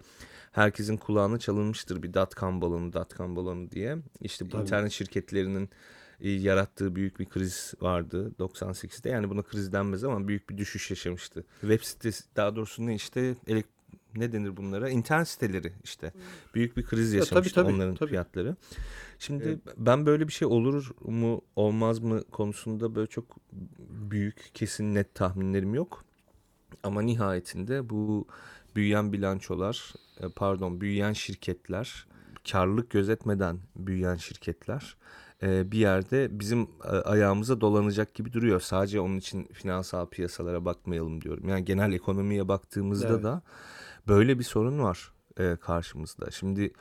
[0.52, 3.96] herkesin kulağına çalınmıştır bir dot-com balonu, dot-com balonu diye.
[4.20, 4.62] İşte bu Tabii.
[4.62, 5.70] internet şirketlerinin
[6.20, 9.08] e, yarattığı büyük bir kriz vardı 98'de.
[9.08, 11.44] Yani buna kriz denmez ama büyük bir düşüş yaşamıştı.
[11.60, 13.66] Web sitesi daha doğrusu ne işte elek
[14.16, 14.90] ne denir bunlara?
[14.90, 16.12] İnternet siteleri işte.
[16.54, 18.10] Büyük bir kriz tabii, yaşamıştı tabii, onların tabii.
[18.10, 18.56] fiyatları.
[19.20, 19.58] Şimdi Evet.
[19.76, 23.24] ben böyle bir şey olur mu olmaz mı konusunda böyle çok
[23.88, 26.04] büyük kesin net tahminlerim yok.
[26.82, 28.26] Ama nihayetinde bu
[28.76, 32.06] büyüyen bilançolar, e, pardon büyüyen şirketler,
[32.50, 34.96] karlılık gözetmeden büyüyen şirketler
[35.42, 38.60] e, bir yerde bizim e, ayağımıza dolanacak gibi duruyor.
[38.60, 41.48] Sadece onun için finansal piyasalara bakmayalım diyorum.
[41.48, 43.22] Yani genel ekonomiye baktığımızda Evet.
[43.22, 43.42] da
[44.08, 45.12] böyle bir sorun var
[45.60, 46.30] karşımızda.
[46.30, 46.72] Şimdi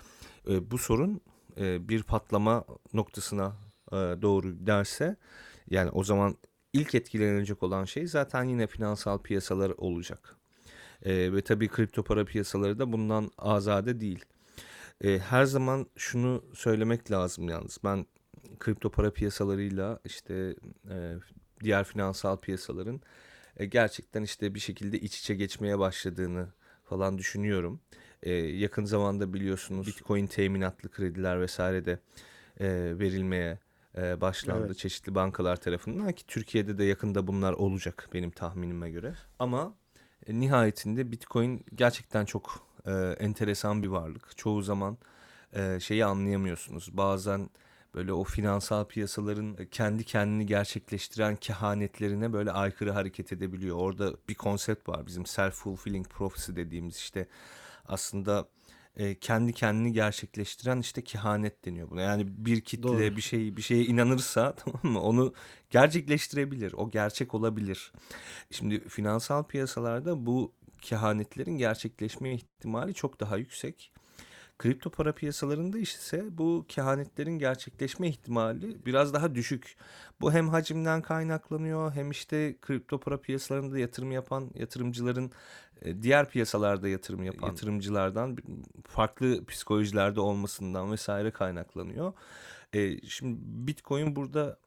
[0.48, 1.22] bu sorun
[1.58, 3.56] e, bir patlama noktasına
[3.92, 5.16] e, doğru giderse
[5.70, 6.36] yani o zaman
[6.74, 10.36] ilk etkilenecek olan şey zaten yine finansal piyasalar olacak.
[11.06, 14.26] E, ve tabii kripto para piyasaları da bundan azade değil.
[15.04, 17.78] E, her zaman şunu söylemek lazım yalnız.
[17.84, 18.06] Ben
[18.60, 20.56] kripto para piyasalarıyla işte
[20.90, 21.16] e,
[21.64, 23.02] diğer finansal piyasaların
[23.58, 26.48] e, gerçekten işte bir şekilde iç içe geçmeye başladığını
[26.84, 27.80] falan düşünüyorum.
[28.24, 32.00] E, yakın zamanda biliyorsunuz Bitcoin teminatlı krediler vesaire de
[32.60, 33.60] e, verilmeye
[33.98, 34.78] e, başlandı Evet.
[34.78, 39.14] çeşitli bankalar tarafından ki Türkiye'de de yakında bunlar olacak benim tahminime göre.
[39.40, 39.74] Ama
[40.28, 44.38] e, nihayetinde Bitcoin gerçekten çok e, enteresan bir varlık.
[44.38, 44.98] Çoğu zaman
[45.54, 46.98] e, şeyi anlayamıyorsunuz.
[46.98, 47.50] Bazen
[47.96, 53.78] böyle o finansal piyasaların kendi kendini gerçekleştiren kehanetlerine böyle aykırı hareket edebiliyor.
[53.78, 57.28] Orada bir konsept var bizim self-fulfilling prophecy dediğimiz işte
[57.86, 58.48] aslında
[58.96, 62.02] e, kendi kendini gerçekleştiren işte kehanet deniyor buna.
[62.02, 63.00] Yani bir kitle Doğru.
[63.00, 65.34] bir şey bir şeye inanırsa tamam mı onu
[65.70, 66.74] gerçekleştirebilir.
[66.74, 67.92] O gerçek olabilir.
[68.52, 73.92] Şimdi finansal piyasalarda bu kehanetlerin gerçekleşme ihtimali çok daha yüksek.
[74.60, 79.76] Kripto para piyasalarında ise bu kehanetlerin gerçekleşme ihtimali biraz daha düşük.
[80.22, 85.32] Bu hem hacimden kaynaklanıyor hem işte kripto para piyasalarında yatırım yapan yatırımcıların
[85.82, 88.38] e, diğer piyasalarda yatırım yapan yatırımcılardan
[88.88, 92.14] farklı psikolojilerde olmasından vesaire kaynaklanıyor.
[92.74, 94.60] E, şimdi Bitcoin burada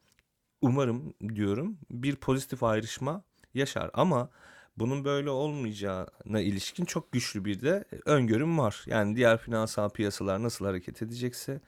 [0.61, 4.29] umarım diyorum bir pozitif ayrışma yaşar ama
[4.77, 8.83] bunun böyle olmayacağına ilişkin çok güçlü bir de öngörüm var.
[8.87, 11.61] Yani diğer finansal piyasalar nasıl hareket edecekse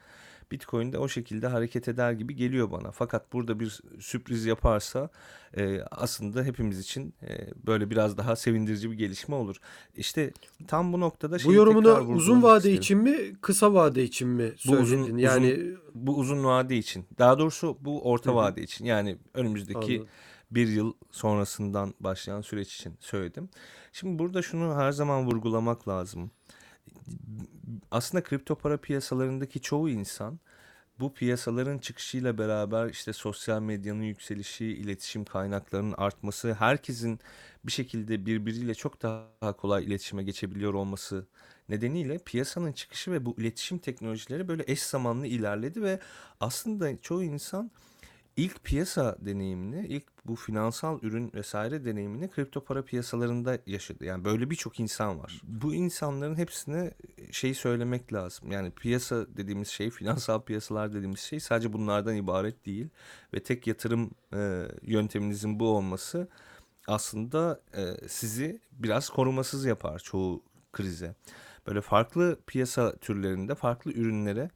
[0.52, 2.90] Bitcoin de o şekilde hareket eder gibi geliyor bana.
[2.90, 5.08] Fakat burada bir sürpriz yaparsa
[5.56, 9.56] e, aslında hepimiz için e, böyle biraz daha sevindirici bir gelişme olur.
[9.96, 10.30] İşte
[10.68, 12.76] tam bu noktada Bu yorumunu uzun vade isterim.
[12.78, 15.02] için mi, kısa vade için mi Bu uzun- söyledin?
[15.14, 15.60] uzun- yani
[15.94, 17.04] Bu uzun vade için.
[17.18, 18.36] Daha doğrusu bu orta Hı hı.
[18.36, 18.84] vade için.
[18.84, 20.06] Yani önümüzdeki Anladım.
[20.50, 23.48] Bir yıl sonrasından başlayan süreç için söyledim.
[23.92, 26.30] Şimdi burada şunu her zaman vurgulamak lazım.
[27.90, 30.40] Aslında kripto para piyasalarındaki çoğu insan
[31.00, 37.20] bu piyasaların çıkışıyla beraber işte sosyal medyanın yükselişi, iletişim kaynaklarının artması, herkesin
[37.64, 41.26] bir şekilde birbiriyle çok daha kolay iletişime geçebiliyor olması
[41.68, 46.00] nedeniyle piyasanın çıkışı ve bu iletişim teknolojileri böyle eş zamanlı ilerledi ve
[46.40, 47.70] aslında çoğu insan
[48.36, 54.04] ilk piyasa deneyimini, ilk bu finansal ürün vesaire deneyimini kripto para piyasalarında yaşadı.
[54.04, 55.40] Yani böyle birçok insan var.
[55.42, 56.90] Bu insanların hepsine
[57.30, 58.52] şey söylemek lazım.
[58.52, 62.88] Yani piyasa dediğimiz şey, finansal piyasalar dediğimiz şey sadece bunlardan ibaret değil.
[63.34, 66.28] Ve tek yatırım e, yönteminizin bu olması
[66.86, 71.14] aslında e, sizi biraz korumasız yapar çoğu krize.
[71.66, 74.50] Böyle farklı piyasa türlerinde farklı ürünlere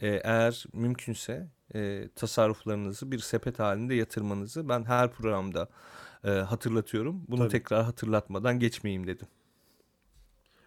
[0.00, 5.68] e, eğer mümkünse e, tasarruflarınızı bir sepet halinde yatırmanızı ben her programda
[6.24, 7.22] e, hatırlatıyorum.
[7.28, 7.50] Bunu Tabii.
[7.50, 9.26] tekrar hatırlatmadan geçmeyeyim dedim.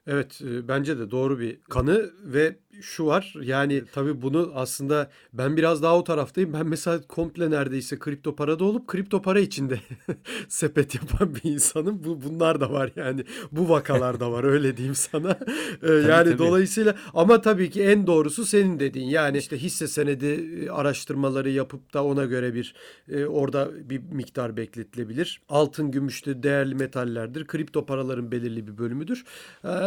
[0.07, 5.57] Evet, e, bence de doğru bir kanı ve şu var yani tabii bunu aslında ben
[5.57, 6.53] biraz daha o taraftayım.
[6.53, 9.79] Ben mesela komple neredeyse kripto parada olup kripto para içinde
[10.47, 12.03] sepet yapan bir insanım.
[12.03, 13.23] Bu bunlar da var yani.
[13.51, 15.39] Bu vakalar da var öyle diyeyim sana.
[15.83, 16.37] E, Tabii yani tabii.
[16.37, 19.09] dolayısıyla ama tabii ki en doğrusu senin dediğin.
[19.09, 22.75] Yani işte hisse senedi e, araştırmaları yapıp da ona göre bir
[23.27, 25.41] orada bir miktar bekletilebilir.
[25.49, 27.47] Altın, gümüş de değerli metallerdir.
[27.47, 29.23] Kripto paraların belirli bir bölümüdür.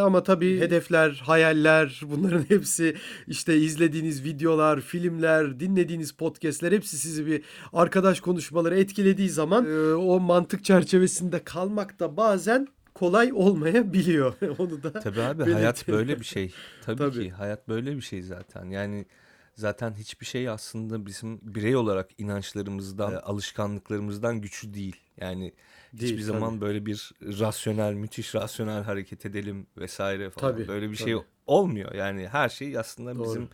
[0.07, 7.43] Ama tabii hedefler, hayaller bunların hepsi işte izlediğiniz videolar, filmler, dinlediğiniz podcastler hepsi sizi bir
[7.73, 14.35] arkadaş konuşmaları etkilediği zaman e, o mantık çerçevesinde kalmak da bazen kolay olmayabiliyor.
[14.59, 15.55] Onu da Tabii abi belirtelim.
[15.57, 16.53] hayat böyle bir şey.
[16.85, 17.23] Tabii, Tabii.
[17.25, 18.71] ki hayat böyle bir şey zaten.
[18.71, 19.07] Yani
[19.55, 24.97] zaten hiçbir şey aslında bizim birey olarak inançlarımızdan, e, alışkanlıklarımızdan güçlü değil.
[25.21, 25.53] Yani
[26.01, 26.61] Değil, hiçbir zaman tabii.
[26.61, 30.53] böyle bir rasyonel, müthiş rasyonel hareket edelim vesaire falan.
[30.53, 31.25] Tabii, böyle bir şey tabii.
[31.47, 31.95] olmuyor.
[31.95, 33.25] Yani her şey aslında Doğru.
[33.25, 33.49] bizim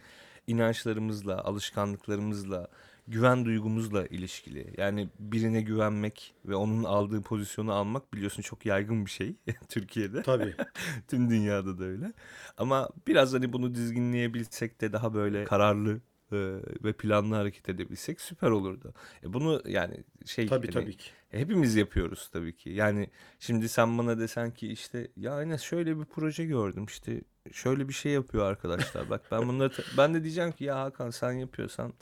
[0.47, 2.69] inançlarımızla, alışkanlıklarımızla,
[3.09, 4.75] güven duygumuzla ilişkili.
[4.79, 9.37] Yani birine güvenmek ve onun aldığı pozisyonu almak biliyorsun çok yaygın bir şey
[9.69, 10.23] Türkiye'de.
[10.23, 10.55] Tabii.
[11.09, 12.13] Tüm dünyada da öyle.
[12.57, 16.01] Ama biraz hani bunu dizginleyebilsek de daha böyle kararlı
[16.33, 18.95] e, ve planlı hareket edebilsek süper olurdu.
[19.25, 21.11] E bunu yani şey Tabii hani tabii ki.
[21.29, 22.71] hepimiz yapıyoruz tabii ki.
[22.71, 27.21] Yani şimdi sen bana desen ki işte ya Enes şöyle bir proje gördüm işte
[27.53, 29.11] şöyle bir şey yapıyor arkadaşlar.
[29.11, 31.93] Bak ben bunları ben de diyeceğim ki ya Hakan sen yapıyorsan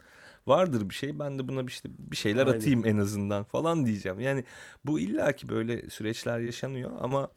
[0.47, 1.19] vardır bir şey.
[1.19, 2.59] Ben de buna bir işte bir şeyler Aynen.
[2.59, 4.21] atayım en azından falan diyeceğim.
[4.21, 4.45] Yani
[4.85, 7.31] bu illaki böyle süreçler yaşanıyor ama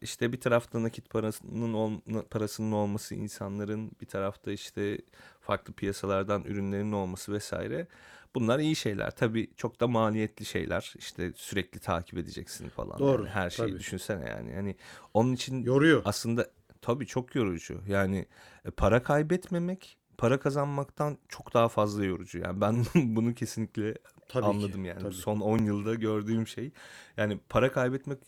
[0.00, 4.98] işte bir tarafta nakit parasının ol- parasının olması insanların bir tarafta işte
[5.40, 7.86] farklı piyasalardan ürünlerin olması vesaire.
[8.34, 9.10] Bunlar iyi şeyler.
[9.10, 10.94] Tabii çok da maliyetli şeyler.
[10.98, 12.98] İşte sürekli takip edeceksin falan.
[12.98, 13.78] Doğru, Yani her şeyi tabii.
[13.78, 14.54] düşünsene yani.
[14.54, 14.76] Hani
[15.14, 16.02] onun için Yoruyor.
[16.04, 16.46] aslında
[16.82, 17.80] tabii çok yorucu.
[17.88, 18.26] Yani
[18.64, 22.38] e, para kaybetmemek para kazanmaktan çok daha fazla yorucu.
[22.38, 23.94] Yani ben bunu kesinlikle
[24.28, 25.02] Tabii ki, anladım yani.
[25.02, 25.14] tabii.
[25.14, 26.70] Son 10 yılda gördüğüm şey.
[27.16, 28.18] Yani para kaybetmek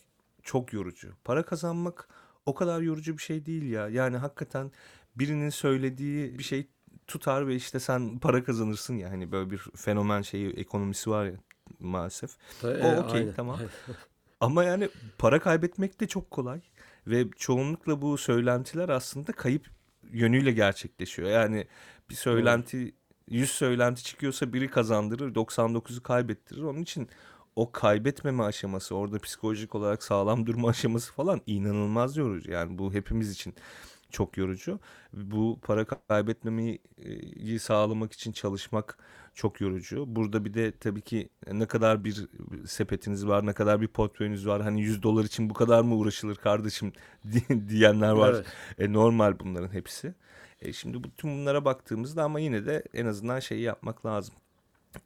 [0.48, 1.12] çok yorucu.
[1.24, 2.08] Para kazanmak
[2.46, 3.88] o kadar yorucu bir şey değil ya.
[3.88, 4.72] Yani hakikaten
[5.16, 6.66] birinin söylediği bir şey
[7.06, 9.10] tutar ve işte sen para kazanırsın ya.
[9.10, 11.32] Hani böyle bir fenomen şeyi ekonomisi var ya
[11.78, 12.30] maalesef.
[12.64, 13.58] O e, okey, tamam.
[14.40, 16.60] Ama yani para kaybetmek de çok kolay
[17.06, 19.66] ve çoğunlukla bu söylentiler aslında kayıp
[20.12, 21.28] yönüyle gerçekleşiyor.
[21.28, 21.66] Yani
[22.10, 22.94] bir söylenti
[23.28, 26.62] 100 söylenti çıkıyorsa biri kazandırır 99'u kaybettirir.
[26.62, 27.08] Onun için
[27.58, 32.50] o kaybetmeme aşaması orada psikolojik olarak sağlam durma aşaması falan inanılmaz yorucu.
[32.50, 33.54] Yani bu hepimiz için
[34.10, 34.80] çok yorucu.
[35.12, 36.78] Bu para kaybetmemeyi
[37.60, 38.98] sağlamak için çalışmak
[39.34, 40.04] çok yorucu.
[40.16, 42.28] Burada bir de tabii ki ne kadar bir
[42.66, 44.62] sepetiniz var, ne kadar bir portföyünüz var.
[44.62, 46.92] Hani 100 dolar için bu kadar mı uğraşılır kardeşim
[47.32, 48.34] di- diyenler var.
[48.34, 48.46] Evet.
[48.78, 50.14] E, normal bunların hepsi.
[50.60, 54.34] E, şimdi bu- tüm bunlara baktığımızda ama yine de en azından şeyi yapmak lazım.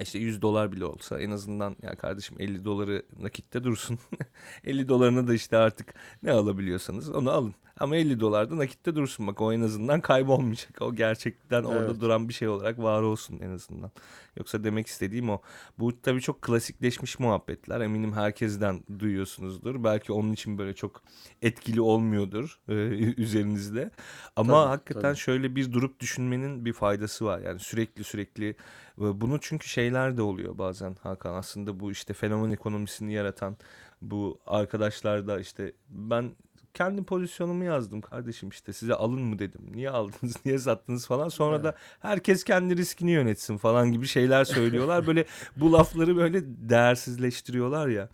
[0.01, 3.99] İşte 100 dolar bile olsa en azından ya kardeşim 50 doları nakitte dursun.
[4.65, 7.55] 50 dolarını da işte artık ne alabiliyorsanız onu alın.
[7.81, 10.83] Ama 50 dolar da nakitte dursun bak o en azından kaybolmayacak.
[10.83, 12.01] O gerçekten orada Evet.
[12.01, 13.91] duran bir şey olarak var olsun en azından.
[14.37, 15.41] Yoksa demek istediğim o.
[15.79, 17.81] Bu tabii çok klasikleşmiş muhabbetler.
[17.81, 19.85] Eminim herkesten duyuyorsunuzdur.
[19.85, 21.03] Belki onun için böyle çok
[21.43, 22.73] etkili olmuyordur e,
[23.23, 23.91] üzerinizde.
[24.37, 25.17] Ama Tabii, hakikaten tabii.
[25.19, 27.39] şöyle bir durup düşünmenin bir faydası var.
[27.39, 28.57] Yani sürekli sürekli
[28.97, 31.35] bunu çünkü şeyler de oluyor bazen Hakan.
[31.35, 33.57] Aslında bu işte fenomen ekonomisini yaratan
[34.03, 36.33] bu arkadaşlar da işte ben
[36.75, 39.61] kendi pozisyonumu yazdım kardeşim işte size alın mı dedim.
[39.73, 41.29] Niye aldınız, niye sattınız falan.
[41.29, 45.07] Sonra da herkes kendi riskini yönetsin falan gibi şeyler söylüyorlar.
[45.07, 45.25] Böyle
[45.57, 48.09] bu lafları böyle değersizleştiriyorlar ya.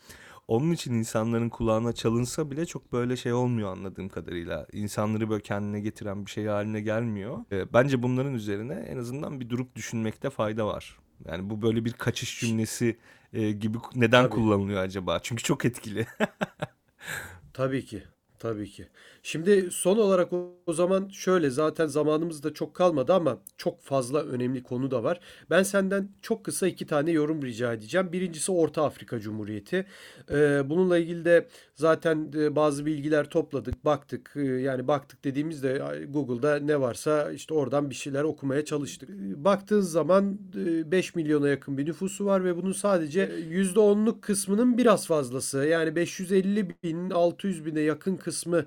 [0.48, 4.66] Onun için insanların kulağına çalınsa bile çok böyle şey olmuyor anladığım kadarıyla.
[4.72, 7.38] İnsanları böyle kendine getiren bir şey haline gelmiyor.
[7.52, 10.98] Ee, Bence bunların üzerine en azından bir durup düşünmekte fayda var.
[11.24, 12.98] Yani bu böyle bir kaçış cümlesi
[13.32, 14.34] e, gibi neden Tabii.
[14.34, 15.20] kullanılıyor acaba?
[15.22, 16.06] Çünkü çok etkili.
[17.52, 18.02] Tabii ki.
[18.38, 18.88] Tabii ki.
[19.29, 24.62] Şimdi son olarak o, zaman şöyle zaten zamanımız da çok kalmadı ama çok fazla önemli
[24.62, 25.21] konu da var.
[25.51, 28.12] Ben senden çok kısa iki tane yorum rica edeceğim.
[28.12, 29.87] Birincisi Orta Afrika Cumhuriyeti.
[30.31, 34.33] Ee, bununla ilgili de zaten e, bazı bilgiler topladık, baktık.
[34.37, 39.11] Ee, yani baktık dediğimizde Google'da ne varsa işte oradan bir şeyler okumaya çalıştık.
[39.11, 44.79] Ee, Baktığın zaman e, 5 milyona yakın bir nüfusu var ve bunun sadece %10'luk kısmının
[44.79, 48.64] biraz fazlası yani 550 bin 600 bine yakın kısmı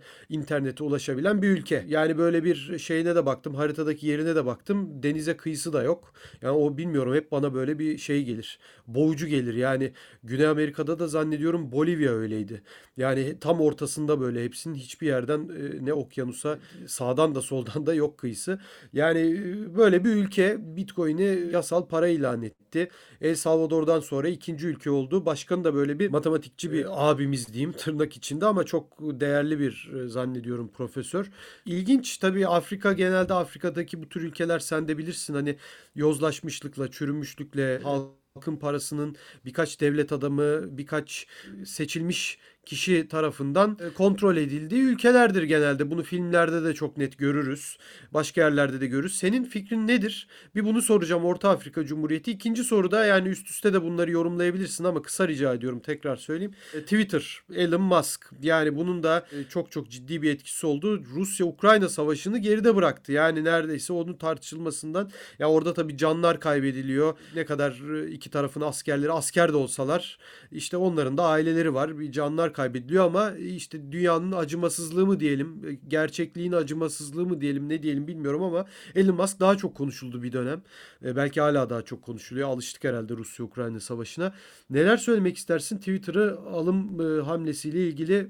[0.51, 1.85] internete ulaşabilen bir ülke.
[1.87, 5.03] Yani böyle bir şeyine de baktım, haritadaki yerine de baktım.
[5.03, 6.13] Denize kıyısı da yok.
[6.41, 8.59] Yani o bilmiyorum hep bana böyle bir şey gelir.
[8.87, 9.53] Boğucu gelir.
[9.53, 9.91] Yani
[10.23, 12.61] Güney Amerika'da da zannediyorum Bolivya öyleydi.
[12.97, 18.17] Yani tam ortasında böyle hepsinin hiçbir yerden e, ne okyanusa sağdan da soldan da yok
[18.17, 18.59] kıyısı.
[18.93, 22.89] Yani e, böyle bir ülke Bitcoin'i yasal para ilan etti.
[23.21, 25.25] El Salvador'dan sonra ikinci ülke oldu.
[25.25, 30.07] Başkanı da böyle bir matematikçi bir abimiz diyeyim tırnak içinde ama çok değerli bir e,
[30.31, 31.31] zannediyorum profesör.
[31.65, 35.57] İlginç tabii Afrika genelde Afrika'daki bu tür ülkeler sen de bilirsin hani
[35.95, 39.15] yozlaşmışlıkla, çürümüşlükle halkın parasının
[39.45, 41.27] birkaç devlet adamı, birkaç
[41.65, 45.91] seçilmiş kişi tarafından e, kontrol edildiği ülkelerdir genelde.
[45.91, 47.77] Bunu filmlerde de çok net görürüz.
[48.13, 49.15] Başka yerlerde de görürüz.
[49.15, 50.27] Senin fikrin nedir?
[50.55, 52.31] Bir bunu soracağım Orta Afrika Cumhuriyeti.
[52.31, 56.53] İkinci soruda yani üst üste de bunları yorumlayabilirsin ama kısa rica ediyorum tekrar söyleyeyim.
[56.73, 61.03] E, Twitter, Elon Musk yani bunun da e, çok çok ciddi bir etkisi oldu.
[61.15, 63.11] Rusya-Ukrayna savaşını geride bıraktı.
[63.11, 67.13] Yani neredeyse onun tartışılmasından ya orada tabii canlar kaybediliyor.
[67.35, 67.71] Ne kadar
[68.07, 70.17] iki tarafın askerleri asker de olsalar
[70.51, 71.99] işte onların da aileleri var.
[71.99, 78.07] Bir canlar kaybediliyor ama işte dünyanın acımasızlığı mı diyelim, gerçekliğin acımasızlığı mı diyelim, ne diyelim
[78.07, 80.61] bilmiyorum ama Elon Musk daha çok konuşuldu bir dönem.
[81.05, 82.49] E, belki hala daha çok konuşuluyor.
[82.49, 84.33] Alıştık herhalde Rusya-Ukrayna savaşına.
[84.69, 85.77] Neler söylemek istersin?
[85.77, 88.29] Twitter'ı alım e, hamlesiyle ilgili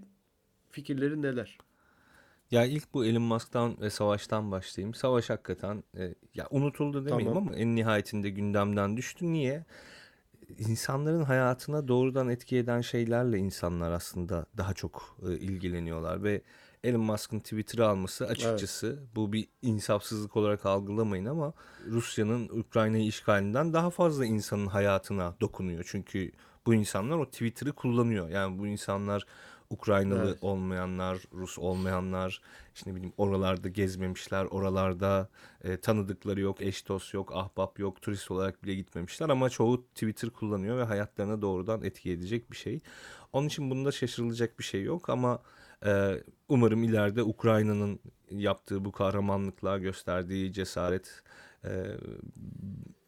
[0.70, 1.58] fikirlerin neler?
[2.52, 4.94] Ya ilk bu Elon Musk'tan ve savaştan başlayayım.
[4.94, 7.48] Savaş hakikaten e, ya unutuldu demeyeyim Tamam.
[7.48, 9.34] ama en nihayetinde gündemden düştü.
[9.34, 9.66] Niye?
[10.58, 16.42] İnsanların hayatına doğrudan etki eden şeylerle insanlar aslında daha çok e, ilgileniyorlar ve
[16.84, 21.54] Elon Musk'ın Twitter'ı alması açıkçası bu bir insafsızlık olarak algılamayın ama
[21.88, 25.84] Rusya'nın Ukrayna'yı işgalinden daha fazla insanın hayatına dokunuyor.
[25.88, 26.32] Çünkü
[26.66, 28.30] bu insanlar o Twitter'ı kullanıyor.
[28.30, 29.26] Yani bu insanlar
[29.72, 30.38] Ukraynalı Evet.
[30.42, 32.42] olmayanlar, Rus olmayanlar,
[32.76, 35.30] işte ne bileyim oralarda gezmemişler, oralarda
[35.64, 40.30] e, tanıdıkları yok, eş dost yok, ahbap yok, turist olarak bile gitmemişler ama çoğu Twitter
[40.30, 42.80] kullanıyor ve hayatlarına doğrudan etki edecek bir şey.
[43.34, 45.40] Onun için bunda şaşırılacak bir şey yok ama
[45.86, 48.00] e, umarım ileride Ukrayna'nın
[48.32, 51.24] yaptığı bu kahramanlıklar gösterdiği cesaret
[51.66, 51.70] e,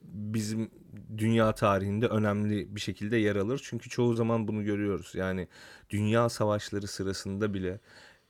[0.03, 0.71] bizim
[1.17, 3.61] dünya tarihinde önemli bir şekilde yer alır.
[3.63, 5.15] Çünkü çoğu zaman bunu görüyoruz.
[5.15, 5.47] Yani
[5.89, 7.79] dünya savaşları sırasında bile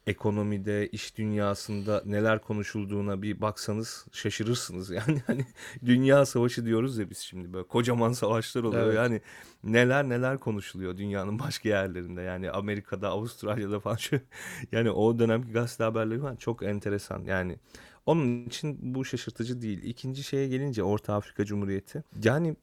[0.08, 4.90] ekonomide, iş dünyasında neler konuşulduğuna bir baksanız şaşırırsınız.
[4.94, 5.46] Yani hani
[5.86, 8.86] dünya savaşı diyoruz ya biz şimdi böyle kocaman savaşlar oluyor.
[8.86, 8.96] Evet.
[8.96, 9.22] Yani
[9.64, 12.22] neler neler konuşuluyor dünyanın başka yerlerinde.
[12.22, 14.20] Yani Amerika'da, Avustralya'da falan şu
[14.72, 17.24] yani o dönemki gazete haberleri falan çok enteresan.
[17.24, 17.60] Yani
[18.06, 19.84] onun için bu şaşırtıcı değil.
[19.84, 22.04] İkinci şeye gelince Orta Afrika Cumhuriyeti.
[22.24, 22.56] Yani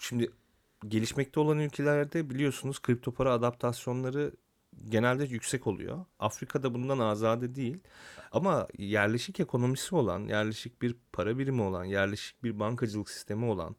[0.00, 0.30] şimdi
[0.88, 4.32] gelişmekte olan ülkelerde biliyorsunuz kripto para adaptasyonları
[4.88, 6.04] genelde yüksek oluyor.
[6.18, 7.78] Afrika'da bundan azade değil.
[8.32, 13.76] Ama yerleşik ekonomisi olan, yerleşik bir para birimi olan, yerleşik bir bankacılık sistemi olan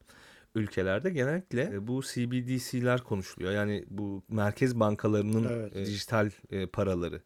[0.55, 3.51] ülkelerde genellikle e, bu CBDC'ler konuşuluyor.
[3.51, 5.75] Yani bu merkez bankalarının Evet.
[5.75, 7.21] e, dijital e, paraları.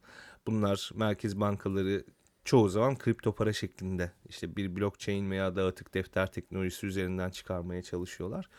[0.48, 2.04] Bunlar merkez bankaları
[2.45, 8.49] çoğu zaman kripto para şeklinde işte bir blockchain veya dağıtık defter teknolojisi üzerinden çıkarmaya çalışıyorlar.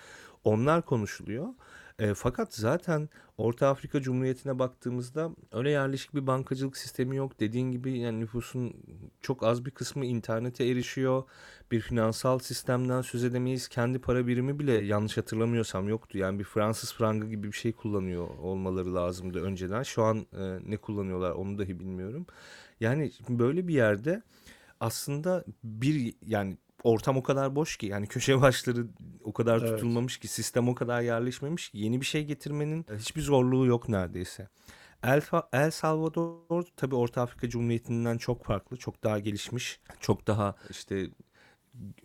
[0.44, 1.48] Onlar konuşuluyor.
[1.98, 7.40] E, fakat zaten Orta Afrika Cumhuriyeti'ne baktığımızda öyle yerleşik bir bankacılık sistemi yok.
[7.40, 8.74] Dediğin gibi yani nüfusun
[9.20, 11.22] çok az bir kısmı internete erişiyor.
[11.70, 13.68] Bir finansal sistemden söz edemeyiz.
[13.68, 16.18] Kendi para birimi bile yanlış hatırlamıyorsam yoktu.
[16.18, 19.82] Yani bir Fransız frangı gibi bir şey kullanıyor olmaları lazımdı önceden.
[19.82, 22.26] Şu an e, ne kullanıyorlar onu dahi bilmiyorum.
[22.80, 24.22] Yani böyle bir yerde
[24.80, 28.86] aslında bir yani ortam o kadar boş ki yani köşe başları
[29.24, 29.68] o kadar Evet.
[29.68, 34.48] tutulmamış ki sistem o kadar yerleşmemiş ki yeni bir şey getirmenin hiçbir zorluğu yok neredeyse.
[35.02, 41.10] El, El Salvador tabii Orta Afrika Cumhuriyeti'nden çok farklı, çok daha gelişmiş, çok daha işte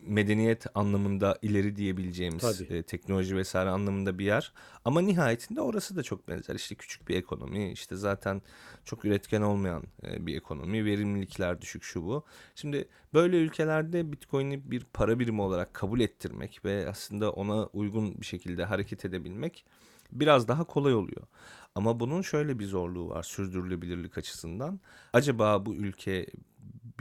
[0.02, 2.78] medeniyet anlamında ileri diyebileceğimiz Tabii.
[2.78, 4.54] e, teknoloji vesaire anlamında bir yer.
[4.86, 6.56] Ama nihayetinde orası da çok benzer.
[6.56, 8.42] İşte küçük bir ekonomi, işte zaten
[8.86, 12.26] çok üretken olmayan e, bir ekonomi, verimlilikler düşük şu bu.
[12.56, 18.26] Şimdi böyle ülkelerde Bitcoin'i bir para birimi olarak kabul ettirmek ve aslında ona uygun bir
[18.26, 19.66] şekilde hareket edebilmek
[20.12, 21.28] biraz daha kolay oluyor.
[21.76, 24.80] Ama bunun şöyle bir zorluğu var sürdürülebilirlik açısından.
[25.14, 26.26] Acaba bu ülke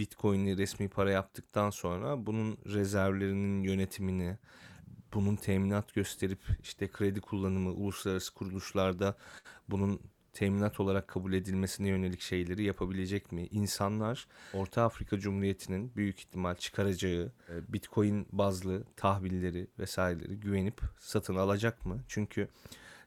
[0.01, 4.39] Bitcoin'i resmi para yaptıktan sonra bunun rezervlerinin yönetimini,
[5.15, 9.17] bunun teminat gösterip işte kredi kullanımı uluslararası kuruluşlarda
[9.69, 10.01] bunun
[10.33, 13.47] teminat olarak kabul edilmesine yönelik şeyleri yapabilecek mi?
[13.51, 21.87] İnsanlar Orta Afrika Cumhuriyeti'nin büyük ihtimal çıkaracağı e, Bitcoin bazlı tahvilleri vesaireleri güvenip satın alacak
[21.87, 22.01] mı?
[22.09, 22.49] Çünkü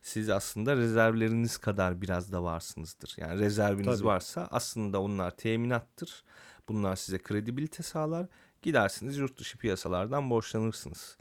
[0.01, 3.15] siz aslında rezervleriniz kadar biraz da varsınızdır.
[3.17, 4.07] Yani rezerviniz Tabii.
[4.07, 6.23] varsa aslında onlar teminattır.
[6.69, 8.27] Bunlar size kredibilite sağlar.
[8.61, 11.17] Gidersiniz yurt dışı piyasalardan borçlanırsınız.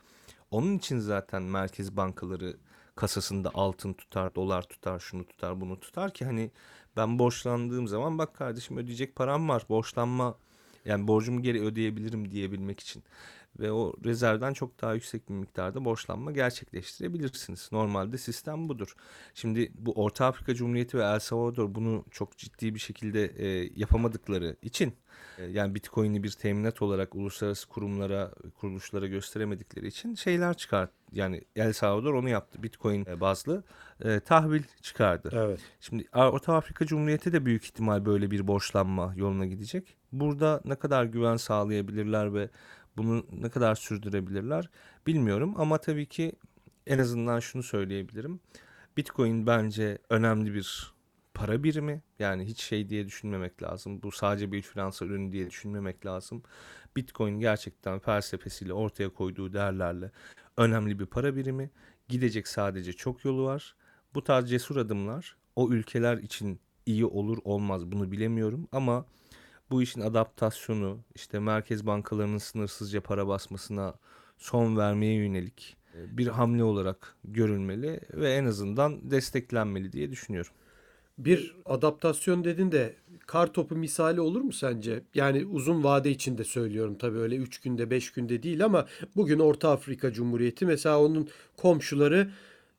[0.51, 2.57] Onun için zaten merkez bankaları
[2.95, 6.51] kasasında altın tutar, dolar tutar, şunu tutar, bunu tutar ki hani
[6.97, 9.66] ben borçlandığım zaman bak kardeşim ödeyecek param var.
[9.68, 10.38] Borçlanma
[10.84, 13.03] yani borcumu geri ödeyebilirim diyebilmek için.
[13.59, 17.68] Ve o rezervden çok daha yüksek bir miktarda borçlanma gerçekleştirebilirsiniz.
[17.72, 18.94] Normalde sistem budur.
[19.34, 24.57] Şimdi bu Orta Afrika Cumhuriyeti ve El Salvador bunu çok ciddi bir şekilde e, yapamadıkları
[24.62, 24.94] için
[25.38, 30.90] e, yani Bitcoin'i bir teminat olarak uluslararası kurumlara, kuruluşlara gösteremedikleri için şeyler çıkart.
[31.12, 32.62] Yani El Salvador onu yaptı.
[32.62, 33.64] Bitcoin e, bazlı
[34.05, 35.30] e, tahvil çıkardı.
[35.32, 35.61] Evet.
[35.80, 39.96] Şimdi Orta Afrika Cumhuriyeti de büyük ihtimal böyle bir borçlanma yoluna gidecek.
[40.12, 42.48] Burada ne kadar güven sağlayabilirler ve
[42.97, 44.70] bunu ne kadar sürdürebilirler
[45.07, 46.32] bilmiyorum ama tabii ki
[46.86, 48.40] en azından şunu söyleyebilirim.
[48.97, 50.93] Bitcoin bence önemli bir
[51.34, 52.03] para birimi.
[52.18, 54.03] Yani hiç şey diye düşünmemek lazım.
[54.03, 56.43] Bu sadece bir finansal ürün diye düşünmemek lazım.
[56.97, 60.11] Bitcoin gerçekten felsefesiyle ortaya koyduğu değerlerle
[60.57, 61.70] önemli bir para birimi.
[62.09, 63.76] Gidecek sadece çok yolu var.
[64.14, 69.07] Bu tarz cesur adımlar o ülkeler için iyi olur olmaz bunu bilemiyorum ama
[69.73, 73.95] bu işin adaptasyonu işte merkez bankalarının sınırsızca para basmasına
[74.39, 80.53] son vermeye yönelik e, bir hamle olarak görülmeli ve en azından desteklenmeli diye düşünüyorum.
[81.18, 82.97] Bir adaptasyon dedin de
[83.27, 85.03] kar topu misali olur mu sence?
[85.14, 89.70] Yani uzun vade içinde söylüyorum tabii öyle 3 günde 5 günde değil ama bugün Orta
[89.70, 92.31] Afrika Cumhuriyeti mesela onun komşuları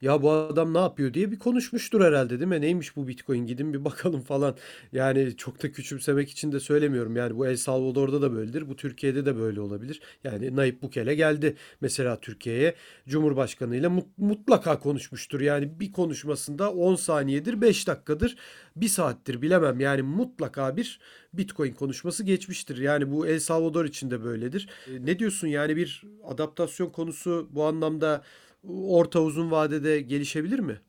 [0.04, 2.62] ya bu adam ne yapıyor diye bir konuşmuştur herhalde değil mi?
[2.62, 4.56] Neymiş bu Bitcoin gidin bir bakalım falan.
[4.91, 7.16] Yani çok da küçümsemek için de söylemiyorum.
[7.16, 8.70] Yani bu El Salvador'da da böyledir.
[8.70, 10.01] Bu Türkiye'de de böyle olabilir.
[10.24, 12.76] Yani Nayib Bukele geldi mesela Türkiye'ye.
[13.08, 15.41] Cumhurbaşkanıyla mut- mutlaka konuşmuştur.
[15.41, 18.36] Yani bir konuşmasında 10 saniyedir, 5 dakikadır,
[18.76, 19.80] 1 saattir bilemem.
[19.80, 20.99] Yani mutlaka bir
[21.34, 22.78] Bitcoin konuşması geçmiştir.
[22.78, 24.70] Yani bu El Salvador için de böyledir.
[24.88, 28.24] E, Ne diyorsun yani bir adaptasyon konusu bu anlamda
[28.68, 30.82] orta uzun vadede gelişebilir mi?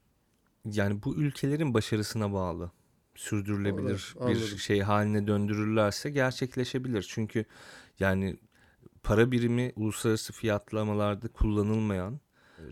[0.64, 2.70] Yani bu ülkelerin başarısına bağlı.
[3.14, 7.06] Sürdürülebilir Anladım, bir şey haline döndürürlerse gerçekleşebilir.
[7.08, 7.44] Çünkü
[8.00, 8.36] yani
[9.02, 12.20] para birimi uluslararası fiyatlamalarda kullanılmayan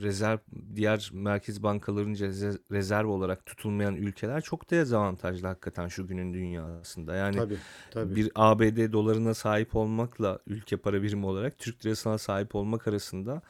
[0.00, 0.38] rezerv
[0.76, 7.14] diğer merkez bankalarınca reze- rezerv olarak tutulmayan ülkeler çok dezavantajlı hakikaten şu günün dünyasında.
[7.14, 7.56] Yani Tabii,
[7.90, 8.16] tabii.
[8.16, 13.42] bir ABD dolarına sahip olmakla ülke para birimi olarak Türk lirasına sahip olmak arasında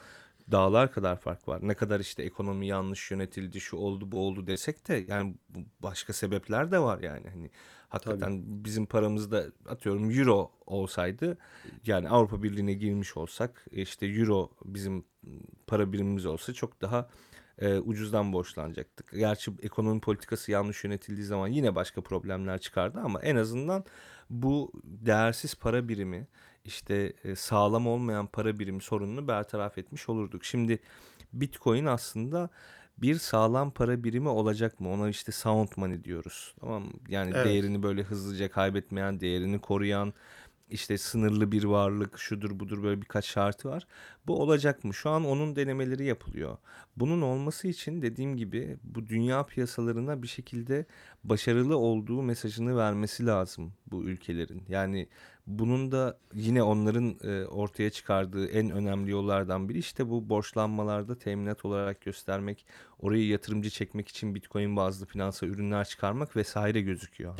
[0.52, 1.60] dağlar kadar fark var.
[1.62, 5.34] Ne kadar işte ekonomi yanlış yönetildi, şu oldu, bu oldu desek de yani
[5.80, 7.28] başka sebepler de var yani.
[7.30, 7.50] Hani
[7.88, 11.38] hakikaten bizim paramızda atıyorum euro olsaydı
[11.86, 15.04] yani Avrupa Birliği'ne girmiş olsak işte euro bizim
[15.66, 17.08] para birimimiz olsa çok daha
[17.58, 19.10] e, ucuzdan borçlanacaktık.
[19.12, 23.84] Gerçi ekonomi politikası yanlış yönetildiği zaman yine başka problemler çıkardı ama en azından
[24.30, 26.26] bu değersiz para birimi
[26.64, 30.44] işte e, sağlam olmayan para birimi sorununu bertaraf etmiş olurduk.
[30.44, 30.78] Şimdi
[31.32, 32.50] Bitcoin aslında
[32.98, 34.90] bir sağlam para birimi olacak mı?
[34.92, 36.54] Ona işte sound money diyoruz.
[36.60, 36.92] Tamam mı?
[37.08, 37.44] Yani Evet.
[37.44, 40.14] değerini böyle hızlıca kaybetmeyen, değerini koruyan,
[40.70, 43.86] işte sınırlı bir varlık, şudur budur böyle birkaç şartı var.
[44.26, 44.94] Bu olacak mı?
[44.94, 46.58] Şu an onun denemeleri yapılıyor.
[46.96, 50.86] Bunun olması için dediğim gibi bu dünya piyasalarına bir şekilde
[51.24, 54.62] başarılı olduğu mesajını vermesi lazım bu ülkelerin.
[54.68, 55.08] Yani
[55.46, 61.64] bunun da yine onların e, ortaya çıkardığı en önemli yollardan biri işte bu borçlanmalarda teminat
[61.64, 62.66] olarak göstermek,
[63.00, 67.38] orayı yatırımcı çekmek için Bitcoin bazlı finansal ürünler çıkarmak vesaire gözüküyor.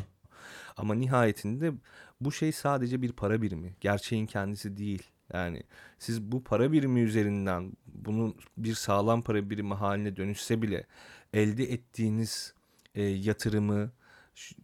[0.76, 1.72] Ama nihayetinde
[2.20, 3.74] bu şey sadece bir para birimi.
[3.80, 5.02] Gerçeğin kendisi değil.
[5.32, 5.62] Yani
[5.98, 10.86] siz bu para birimi üzerinden bunun bir sağlam para birimi haline dönüşse bile
[11.32, 12.54] elde ettiğiniz
[12.94, 13.90] e, yatırımı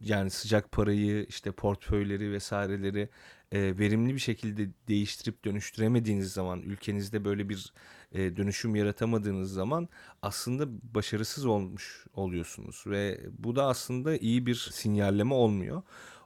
[0.01, 3.09] yani sıcak parayı işte portföyleri vesaireleri
[3.53, 7.73] e, verimli bir şekilde değiştirip dönüştüremediğiniz zaman ülkenizde böyle bir
[8.13, 9.89] e, dönüşüm yaratamadığınız zaman
[10.23, 15.83] aslında başarısız olmuş oluyorsunuz ve bu da aslında iyi bir sinyalleme olmuyor.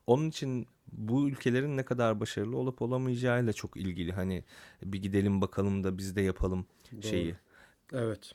[0.06, 4.12] Onun için bu ülkelerin ne kadar başarılı olup olamayacağıyla çok ilgili.
[4.12, 4.44] Hani
[4.82, 6.66] bir gidelim bakalım da biz de yapalım
[7.00, 7.34] şeyi.
[7.92, 8.32] Evet.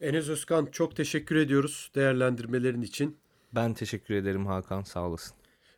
[0.00, 3.16] Enes Özkan çok teşekkür ediyoruz değerlendirmelerin için.
[3.52, 5.36] Ben teşekkür ederim Hakan sağ olasın.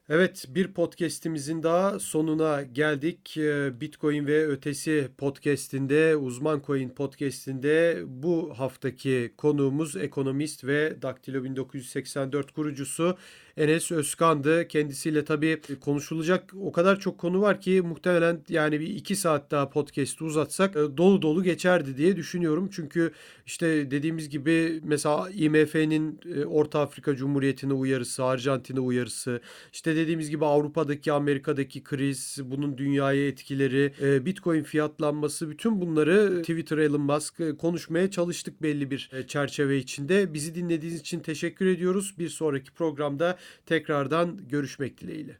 [0.09, 3.37] Evet bir podcast'imizin daha sonuna geldik.
[3.37, 12.53] Ee, Bitcoin ve ötesi podcast'inde, Uzman Coin podcast'inde bu haftaki konuğumuz ekonomist ve Daktilo 1984
[12.53, 13.19] kurucusu
[13.57, 14.69] Enes Özkan'dı.
[14.69, 19.71] Kendisiyle tabii konuşulacak o kadar çok konu var ki muhtemelen yani bir iki saat daha
[19.71, 22.69] podcast'ı uzatsak e, dolu dolu geçerdi diye düşünüyorum.
[22.73, 23.13] Çünkü
[23.47, 29.41] işte dediğimiz gibi mesela IMF'nin e, Orta Afrika Cumhuriyeti'ne uyarısı, Arjantin'e uyarısı,
[29.73, 36.79] işte dediğimiz gibi Avrupa'daki, Amerika'daki kriz, bunun dünyaya etkileri, e, Bitcoin fiyatlanması bütün bunları Twitter
[36.79, 40.35] Elon Musk konuşmaya çalıştık belli bir çerçeve içinde.
[40.35, 42.15] Bizi dinlediğiniz için teşekkür ediyoruz.
[42.19, 45.39] Bir sonraki programda tekrardan görüşmek dileğiyle.